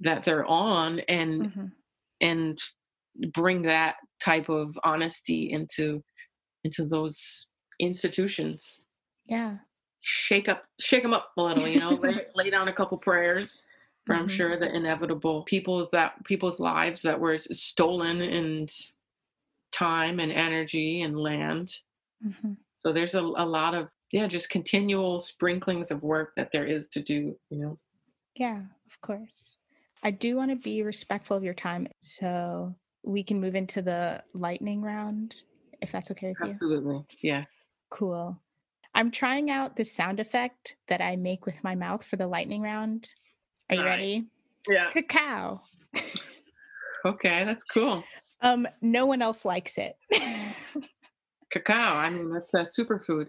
that 0.00 0.24
they're 0.24 0.44
on 0.46 1.00
and 1.00 1.52
Mhm. 1.52 1.72
and 2.20 2.58
bring 3.34 3.62
that 3.62 3.96
type 4.20 4.48
of 4.48 4.78
honesty 4.84 5.50
into 5.50 6.02
into 6.64 6.86
those 6.86 7.48
institutions. 7.80 8.84
Yeah. 9.26 9.58
Shake 10.00 10.48
up 10.48 10.64
shake 10.80 11.02
them 11.02 11.12
up 11.14 11.32
a 11.36 11.42
little, 11.42 11.68
you 11.68 11.78
know, 11.80 11.90
lay, 11.94 12.26
lay 12.34 12.50
down 12.50 12.68
a 12.68 12.72
couple 12.72 12.98
prayers 12.98 13.66
for 14.06 14.14
I'm 14.16 14.26
Mhm. 14.26 14.30
sure 14.30 14.56
the 14.56 14.74
inevitable 14.74 15.44
people's 15.44 15.90
that 15.92 16.24
people's 16.24 16.58
lives 16.58 17.02
that 17.02 17.20
were 17.20 17.38
stolen 17.38 18.20
and 18.22 18.70
time 19.72 20.20
and 20.20 20.32
energy 20.32 21.02
and 21.02 21.18
land. 21.18 21.72
Mhm. 22.24 22.56
So 22.84 22.92
there's 22.92 23.14
a, 23.14 23.20
a 23.20 23.46
lot 23.46 23.74
of 23.74 23.88
yeah, 24.12 24.26
just 24.26 24.50
continual 24.50 25.20
sprinklings 25.20 25.90
of 25.90 26.02
work 26.02 26.34
that 26.36 26.52
there 26.52 26.66
is 26.66 26.86
to 26.88 27.00
do, 27.02 27.38
you 27.48 27.58
know. 27.58 27.78
Yeah, 28.34 28.58
of 28.86 29.00
course. 29.00 29.56
I 30.02 30.10
do 30.10 30.36
want 30.36 30.50
to 30.50 30.56
be 30.56 30.82
respectful 30.82 31.36
of 31.36 31.44
your 31.44 31.54
time, 31.54 31.88
so 32.00 32.74
we 33.04 33.22
can 33.22 33.40
move 33.40 33.54
into 33.54 33.82
the 33.82 34.22
lightning 34.34 34.82
round, 34.82 35.34
if 35.80 35.92
that's 35.92 36.10
okay 36.10 36.28
with 36.28 36.38
you. 36.40 36.50
Absolutely. 36.50 37.04
Yes. 37.22 37.66
Cool. 37.90 38.38
I'm 38.94 39.10
trying 39.10 39.50
out 39.50 39.76
the 39.76 39.84
sound 39.84 40.20
effect 40.20 40.76
that 40.88 41.00
I 41.00 41.16
make 41.16 41.46
with 41.46 41.56
my 41.62 41.74
mouth 41.74 42.04
for 42.04 42.16
the 42.16 42.26
lightning 42.26 42.62
round. 42.62 43.12
Are 43.70 43.76
you 43.76 43.84
ready? 43.84 44.26
Yeah. 44.68 44.90
Cacao. 44.90 45.62
Okay, 47.04 47.44
that's 47.44 47.64
cool. 47.64 48.04
Um, 48.42 48.66
no 48.80 49.06
one 49.06 49.22
else 49.22 49.44
likes 49.44 49.76
it. 49.78 49.96
Cacao. 51.50 51.96
I 51.96 52.10
mean, 52.10 52.30
that's 52.30 52.54
a 52.54 52.62
superfood. 52.62 53.26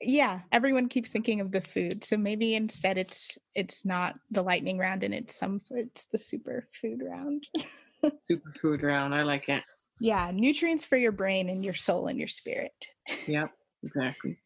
Yeah, 0.00 0.40
everyone 0.52 0.88
keeps 0.88 1.10
thinking 1.10 1.40
of 1.40 1.50
the 1.50 1.60
food, 1.60 2.04
so 2.04 2.16
maybe 2.16 2.54
instead 2.54 2.98
it's 2.98 3.36
it's 3.54 3.84
not 3.84 4.14
the 4.30 4.42
lightning 4.42 4.78
round 4.78 5.02
and 5.02 5.12
it's 5.12 5.36
some 5.38 5.58
sort 5.58 5.80
it's 5.80 6.06
the 6.06 6.18
super 6.18 6.68
food 6.72 7.00
round. 7.02 7.48
super 8.24 8.52
food 8.60 8.82
round. 8.82 9.14
I 9.14 9.22
like 9.22 9.48
it. 9.48 9.62
yeah, 10.00 10.30
nutrients 10.32 10.84
for 10.84 10.96
your 10.96 11.12
brain 11.12 11.48
and 11.48 11.64
your 11.64 11.74
soul 11.74 12.06
and 12.06 12.18
your 12.18 12.28
spirit. 12.28 12.72
Yep. 13.26 13.50
Exactly. 13.84 14.38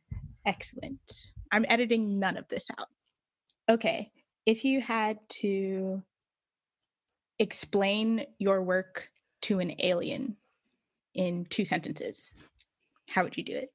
Excellent. 0.47 1.27
I'm 1.53 1.65
editing 1.69 2.19
none 2.19 2.37
of 2.37 2.49
this 2.49 2.67
out. 2.79 2.89
Okay. 3.69 4.11
If 4.47 4.65
you 4.65 4.81
had 4.81 5.19
to 5.41 6.03
explain 7.39 8.27
your 8.39 8.63
work 8.63 9.09
to 9.43 9.59
an 9.61 9.75
alien 9.81 10.37
in 11.15 11.47
two 11.49 11.65
sentences, 11.65 12.33
how 13.09 13.23
would 13.25 13.37
you 13.37 13.45
do 13.45 13.55
it? 13.57 13.73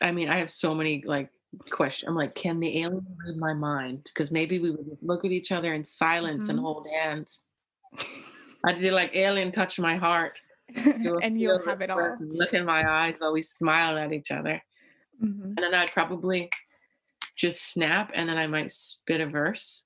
I 0.00 0.12
mean, 0.12 0.28
I 0.28 0.38
have 0.38 0.50
so 0.50 0.74
many 0.74 1.02
like 1.06 1.30
questions. 1.70 2.08
I'm 2.08 2.14
like, 2.14 2.34
can 2.34 2.60
the 2.60 2.80
alien 2.82 3.04
read 3.26 3.36
my 3.36 3.52
mind? 3.52 4.02
Because 4.04 4.30
maybe 4.30 4.58
we 4.58 4.70
would 4.70 4.98
look 5.02 5.24
at 5.24 5.30
each 5.30 5.52
other 5.52 5.74
in 5.74 5.84
silence 5.84 6.48
and 6.48 6.58
Mhm. 6.58 6.62
hold 6.62 6.86
hands. 6.88 7.44
I'd 8.64 8.80
be 8.80 8.90
like, 8.90 9.14
alien, 9.16 9.52
touch 9.52 9.78
my 9.78 9.96
heart. 9.96 10.38
And 10.74 11.40
you'll 11.40 11.64
have 11.64 11.82
it 11.82 11.90
all. 11.90 12.16
Look 12.20 12.54
in 12.54 12.64
my 12.64 12.88
eyes 12.88 13.16
while 13.18 13.32
we 13.32 13.42
smile 13.42 13.98
at 13.98 14.12
each 14.12 14.30
other. 14.30 14.62
Mhm. 15.22 15.44
And 15.44 15.58
then 15.58 15.74
I'd 15.74 15.90
probably 15.90 16.50
just 17.36 17.72
snap 17.72 18.10
and 18.14 18.28
then 18.28 18.36
I 18.38 18.46
might 18.46 18.70
spit 18.70 19.20
a 19.20 19.26
verse. 19.26 19.84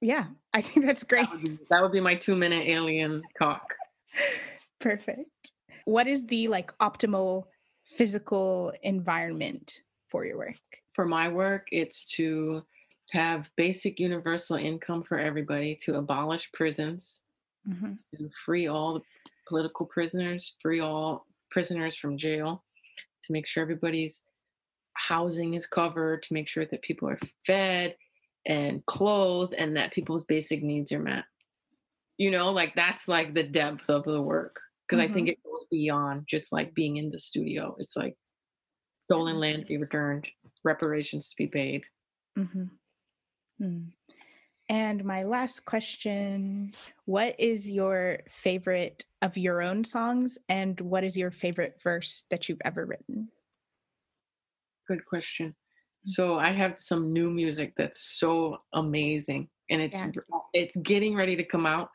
Yeah, 0.00 0.26
I 0.54 0.62
think 0.62 0.86
that's 0.86 1.04
great. 1.04 1.26
That 1.28 1.32
would 1.32 1.42
be, 1.44 1.58
that 1.70 1.82
would 1.82 1.92
be 1.92 2.00
my 2.00 2.14
two 2.16 2.36
minute 2.36 2.66
alien 2.68 3.22
talk. 3.38 3.74
Perfect. 4.80 5.52
What 5.84 6.06
is 6.06 6.26
the 6.26 6.48
like 6.48 6.76
optimal 6.78 7.44
physical 7.88 8.72
environment 8.82 9.82
for 10.08 10.24
your 10.24 10.38
work? 10.38 10.56
For 10.94 11.06
my 11.06 11.28
work, 11.28 11.68
it's 11.72 12.04
to 12.16 12.64
have 13.10 13.50
basic 13.56 13.98
universal 13.98 14.56
income 14.56 15.02
for 15.02 15.18
everybody, 15.18 15.74
to 15.76 15.96
abolish 15.96 16.50
prisons, 16.52 17.22
Mhm. 17.66 17.98
to 18.14 18.30
free 18.44 18.66
all 18.66 18.94
the 18.94 19.04
political 19.46 19.86
prisoners, 19.86 20.56
free 20.60 20.80
all 20.80 21.26
prisoners 21.50 21.96
from 21.96 22.18
jail, 22.18 22.64
to 23.24 23.32
make 23.32 23.46
sure 23.46 23.62
everybody's 23.62 24.22
housing 24.94 25.54
is 25.54 25.66
covered, 25.66 26.22
to 26.24 26.34
make 26.34 26.48
sure 26.48 26.66
that 26.66 26.82
people 26.82 27.08
are 27.08 27.18
fed 27.46 27.96
and 28.46 28.84
clothed 28.86 29.54
and 29.54 29.76
that 29.76 29.92
people's 29.92 30.24
basic 30.24 30.62
needs 30.62 30.92
are 30.92 30.98
met. 30.98 31.24
You 32.18 32.30
know, 32.30 32.50
like 32.50 32.74
that's 32.74 33.08
like 33.08 33.32
the 33.32 33.44
depth 33.44 33.88
of 33.88 34.04
the 34.04 34.20
work 34.20 34.60
because 34.88 35.02
I 35.02 35.12
think 35.12 35.28
it 35.28 35.42
goes 35.44 35.66
beyond 35.70 36.24
just 36.26 36.52
like 36.52 36.74
being 36.74 36.96
in 36.96 37.10
the 37.10 37.18
studio. 37.18 37.76
It's 37.78 37.96
like 37.96 38.16
stolen 39.04 39.36
land 39.36 39.62
to 39.62 39.66
be 39.66 39.76
returned, 39.76 40.26
reparations 40.64 41.28
to 41.30 41.36
be 41.36 41.46
paid. 41.46 41.84
Mhm. 42.36 42.70
Mm. 43.60 43.92
And 44.70 45.04
my 45.04 45.24
last 45.24 45.64
question 45.64 46.74
What 47.04 47.38
is 47.38 47.70
your 47.70 48.20
favorite 48.30 49.06
of 49.22 49.36
your 49.36 49.62
own 49.62 49.84
songs, 49.84 50.38
and 50.48 50.80
what 50.80 51.04
is 51.04 51.16
your 51.16 51.30
favorite 51.30 51.80
verse 51.82 52.24
that 52.30 52.48
you've 52.48 52.60
ever 52.64 52.84
written? 52.86 53.28
Good 54.86 55.04
question. 55.04 55.48
Mm. 55.48 56.10
So 56.10 56.38
I 56.38 56.52
have 56.52 56.80
some 56.80 57.12
new 57.12 57.30
music 57.30 57.74
that's 57.76 58.18
so 58.18 58.58
amazing 58.72 59.48
and 59.70 59.82
it's 59.82 59.98
Yeah. 59.98 60.12
it's 60.54 60.76
getting 60.78 61.14
ready 61.14 61.36
to 61.36 61.44
come 61.44 61.66
out, 61.66 61.90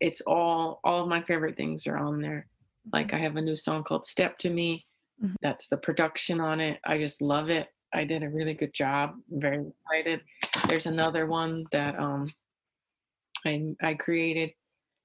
it's 0.00 0.20
all 0.22 0.80
all 0.84 1.02
of 1.02 1.08
my 1.08 1.22
favorite 1.22 1.56
things 1.56 1.86
are 1.86 1.98
on 1.98 2.20
there. 2.20 2.46
Like 2.92 3.12
I 3.12 3.18
have 3.18 3.36
a 3.36 3.42
new 3.42 3.56
song 3.56 3.84
called 3.84 4.06
Step 4.06 4.38
to 4.38 4.50
Me. 4.50 4.86
Mhm. 5.22 5.34
That's 5.42 5.68
the 5.68 5.76
production 5.76 6.40
on 6.40 6.60
it. 6.60 6.80
I 6.84 6.98
just 6.98 7.20
love 7.22 7.50
it. 7.50 7.68
I 7.92 8.04
did 8.04 8.22
a 8.22 8.30
really 8.30 8.54
good 8.54 8.72
job. 8.72 9.14
I'm 9.32 9.40
very 9.40 9.66
excited. 9.66 10.22
There's 10.68 10.86
another 10.86 11.26
one 11.26 11.66
that 11.72 11.98
um 11.98 12.32
I 13.44 13.74
I 13.82 13.94
created 13.94 14.52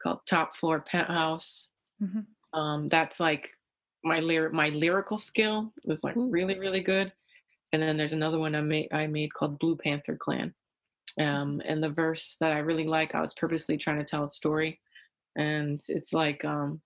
called 0.01 0.19
Top 0.25 0.55
Floor 0.55 0.81
Penthouse. 0.81 1.69
Mhm. 2.01 2.25
Um 2.53 2.89
that's 2.89 3.19
like 3.19 3.49
my 4.03 4.19
lyric 4.19 4.53
my 4.53 4.69
lyrical 4.69 5.17
skill 5.17 5.73
was 5.85 6.03
like 6.03 6.15
really 6.17 6.57
really 6.59 6.81
good. 6.81 7.11
And 7.73 7.81
then 7.81 7.97
there's 7.97 8.13
another 8.13 8.39
one 8.39 8.55
I 8.55 8.61
made 8.61 8.87
I 8.93 9.07
made 9.07 9.33
called 9.33 9.59
Blue 9.59 9.75
Panther 9.75 10.15
Clan. 10.15 10.53
Um 11.19 11.61
and 11.65 11.83
the 11.83 11.89
verse 11.91 12.37
that 12.39 12.53
I 12.53 12.59
really 12.59 12.85
like 12.85 13.15
I 13.15 13.21
was 13.21 13.33
purposely 13.33 13.77
trying 13.77 13.97
to 13.97 14.05
tell 14.05 14.23
a 14.23 14.29
story 14.29 14.79
and 15.35 15.81
it's 15.87 16.13
like 16.13 16.43
um 16.45 16.81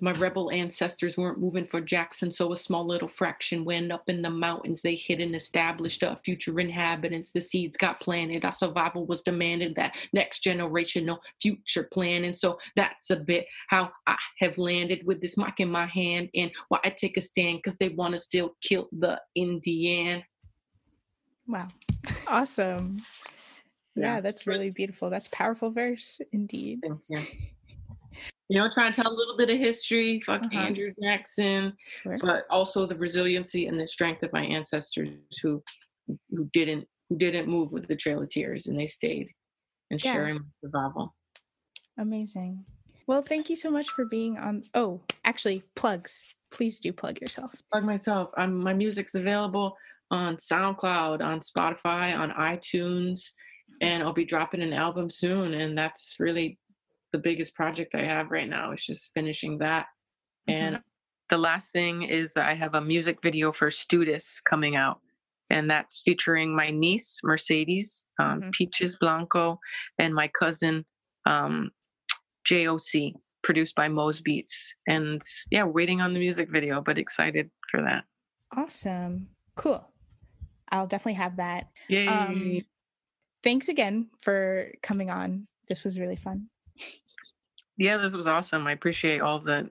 my 0.00 0.12
rebel 0.12 0.50
ancestors 0.50 1.16
weren't 1.16 1.40
moving 1.40 1.66
for 1.66 1.80
Jackson, 1.80 2.30
so 2.30 2.52
a 2.52 2.56
small 2.56 2.86
little 2.86 3.08
fraction 3.08 3.64
went 3.64 3.90
up 3.90 4.08
in 4.08 4.20
the 4.20 4.28
mountains. 4.30 4.82
They 4.82 4.94
hid 4.94 5.20
and 5.20 5.34
established 5.34 6.02
a 6.02 6.20
future 6.24 6.58
inhabitants. 6.60 7.32
The 7.32 7.40
seeds 7.40 7.76
got 7.78 8.00
planted. 8.00 8.44
Our 8.44 8.52
survival 8.52 9.06
was 9.06 9.22
demanded. 9.22 9.74
That 9.74 9.96
next 10.12 10.44
generational 10.44 11.18
future 11.40 11.88
planning. 11.92 12.34
So 12.34 12.58
that's 12.74 13.08
a 13.10 13.16
bit 13.16 13.46
how 13.68 13.90
I 14.06 14.16
have 14.40 14.58
landed 14.58 15.06
with 15.06 15.20
this 15.22 15.38
mic 15.38 15.54
in 15.60 15.70
my 15.70 15.86
hand 15.86 16.28
and 16.34 16.50
why 16.68 16.78
I 16.84 16.90
take 16.90 17.16
a 17.16 17.22
stand 17.22 17.58
because 17.58 17.78
they 17.78 17.88
want 17.90 18.12
to 18.12 18.18
still 18.18 18.54
kill 18.60 18.88
the 18.92 19.20
Indian. 19.34 20.22
Wow. 21.46 21.68
Awesome. 22.28 22.98
Yeah, 23.96 24.16
Yeah. 24.16 24.20
that's 24.20 24.46
really 24.46 24.70
beautiful. 24.70 25.10
That's 25.10 25.28
powerful 25.28 25.70
verse 25.70 26.20
indeed. 26.32 26.80
Thank 26.82 27.00
you. 27.08 27.22
You 28.48 28.58
know, 28.60 28.68
trying 28.72 28.92
to 28.92 29.02
tell 29.02 29.12
a 29.12 29.14
little 29.14 29.36
bit 29.36 29.50
of 29.50 29.58
history. 29.58 30.20
Fuck 30.20 30.42
Uh-huh. 30.44 30.58
Andrew 30.58 30.92
Jackson. 31.02 31.74
Sure. 32.02 32.16
but 32.20 32.44
also 32.50 32.86
the 32.86 32.96
resiliency 32.96 33.66
and 33.66 33.78
the 33.80 33.86
strength 33.88 34.22
of 34.22 34.32
my 34.32 34.44
ancestors 34.44 35.18
who 35.42 35.62
who 36.30 36.48
didn't 36.52 36.86
who 37.08 37.16
didn't 37.18 37.48
move 37.48 37.72
with 37.72 37.88
the 37.88 37.96
trail 37.96 38.22
of 38.22 38.28
tears 38.28 38.66
and 38.68 38.78
they 38.78 38.86
stayed 38.86 39.28
and 39.90 40.02
Yeah. 40.04 40.12
sharing 40.12 40.40
survival. 40.62 41.14
Amazing. 41.98 42.64
Well, 43.06 43.22
thank 43.22 43.48
you 43.50 43.56
so 43.56 43.70
much 43.70 43.88
for 43.90 44.04
being 44.04 44.38
on. 44.38 44.64
Oh, 44.74 45.00
actually, 45.24 45.62
plugs. 45.74 46.24
Please 46.50 46.78
do 46.80 46.92
plug 46.92 47.20
yourself. 47.20 47.52
Plug 47.72 47.84
myself. 47.84 48.30
I'm, 48.36 48.62
my 48.62 48.72
music's 48.72 49.14
available 49.14 49.76
on 50.10 50.36
SoundCloud, 50.36 51.20
on 51.22 51.40
Spotify, 51.40 52.16
on 52.16 52.30
iTunes, 52.32 53.30
and 53.80 54.02
I'll 54.02 54.12
be 54.12 54.24
dropping 54.24 54.62
an 54.62 54.72
album 54.72 55.10
soon. 55.10 55.54
And 55.54 55.76
that's 55.76 56.16
really 56.20 56.58
the 57.16 57.22
biggest 57.22 57.54
project 57.54 57.94
I 57.94 58.02
have 58.04 58.30
right 58.30 58.48
now. 58.48 58.72
Is 58.72 58.84
just 58.84 59.12
finishing 59.14 59.58
that. 59.58 59.86
And 60.48 60.80
the 61.30 61.38
last 61.38 61.72
thing 61.72 62.02
is 62.02 62.36
I 62.36 62.54
have 62.54 62.74
a 62.74 62.80
music 62.80 63.18
video 63.22 63.52
for 63.52 63.68
Studis 63.68 64.40
coming 64.44 64.76
out, 64.76 65.00
and 65.50 65.68
that's 65.68 66.02
featuring 66.04 66.54
my 66.54 66.70
niece 66.70 67.18
Mercedes 67.24 68.06
um, 68.20 68.42
Mhm. 68.42 68.52
Peaches 68.52 68.96
Blanco 69.00 69.58
and 69.98 70.14
my 70.14 70.28
cousin 70.28 70.84
um, 71.24 71.70
JOC, 72.48 73.14
produced 73.42 73.74
by 73.74 73.88
Mo's 73.88 74.20
Beats. 74.20 74.72
And 74.86 75.20
yeah, 75.50 75.64
waiting 75.64 76.00
on 76.00 76.12
the 76.12 76.20
music 76.20 76.48
video, 76.50 76.80
but 76.80 76.98
excited 76.98 77.50
for 77.70 77.82
that. 77.82 78.04
Awesome. 78.56 79.28
Cool. 79.56 79.82
I'll 80.70 80.86
definitely 80.86 81.14
have 81.14 81.36
that. 81.36 81.68
Yay! 81.88 82.06
Um, 82.06 82.60
thanks 83.42 83.68
again 83.68 84.08
for 84.22 84.70
coming 84.82 85.10
on. 85.10 85.48
This 85.68 85.84
was 85.84 85.98
really 85.98 86.16
fun. 86.16 86.48
Yeah, 87.76 87.96
this 87.96 88.12
was 88.12 88.26
awesome. 88.26 88.66
I 88.66 88.72
appreciate 88.72 89.20
all 89.20 89.40
the 89.40 89.70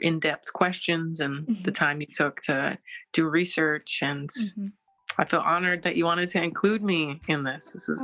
in-depth 0.00 0.52
questions 0.52 1.20
and 1.20 1.46
the 1.62 1.70
Mhm. 1.70 1.74
time 1.74 2.00
you 2.00 2.08
took 2.12 2.40
to 2.42 2.76
do 3.12 3.28
research 3.28 4.00
and 4.02 4.28
Mhm. 4.30 4.72
I 5.18 5.24
feel 5.24 5.40
honored 5.40 5.82
that 5.82 5.96
you 5.96 6.04
wanted 6.04 6.28
to 6.30 6.42
include 6.42 6.82
me 6.82 7.20
in 7.28 7.44
this. 7.44 7.72
This 7.72 7.88
is 7.88 8.02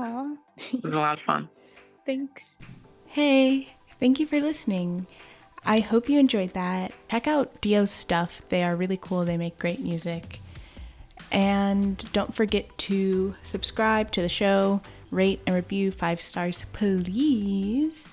this 0.70 0.84
is 0.84 0.95
a 0.95 1.01
lot 1.01 1.18
of 1.18 1.24
fun. 1.24 1.49
thanks. 2.07 2.45
Hey, 3.07 3.74
thank 3.99 4.20
you 4.20 4.26
for 4.26 4.40
listening. 4.40 5.07
I 5.64 5.80
hope 5.80 6.09
you 6.09 6.18
enjoyed 6.18 6.55
that. 6.55 6.93
Check 7.11 7.26
out 7.26 7.61
Dio's 7.61 7.90
stuff. 7.90 8.43
They 8.49 8.62
are 8.62 8.74
really 8.76 8.97
cool. 8.97 9.24
They 9.24 9.36
make 9.36 9.59
great 9.59 9.80
music. 9.80 10.40
And 11.30 12.11
don't 12.12 12.34
forget 12.34 12.76
to 12.78 13.34
subscribe 13.43 14.11
to 14.12 14.22
the 14.22 14.28
show, 14.28 14.82
rate 15.11 15.40
and 15.47 15.55
review 15.55 15.90
five 15.90 16.20
stars, 16.20 16.64
please. 16.72 18.12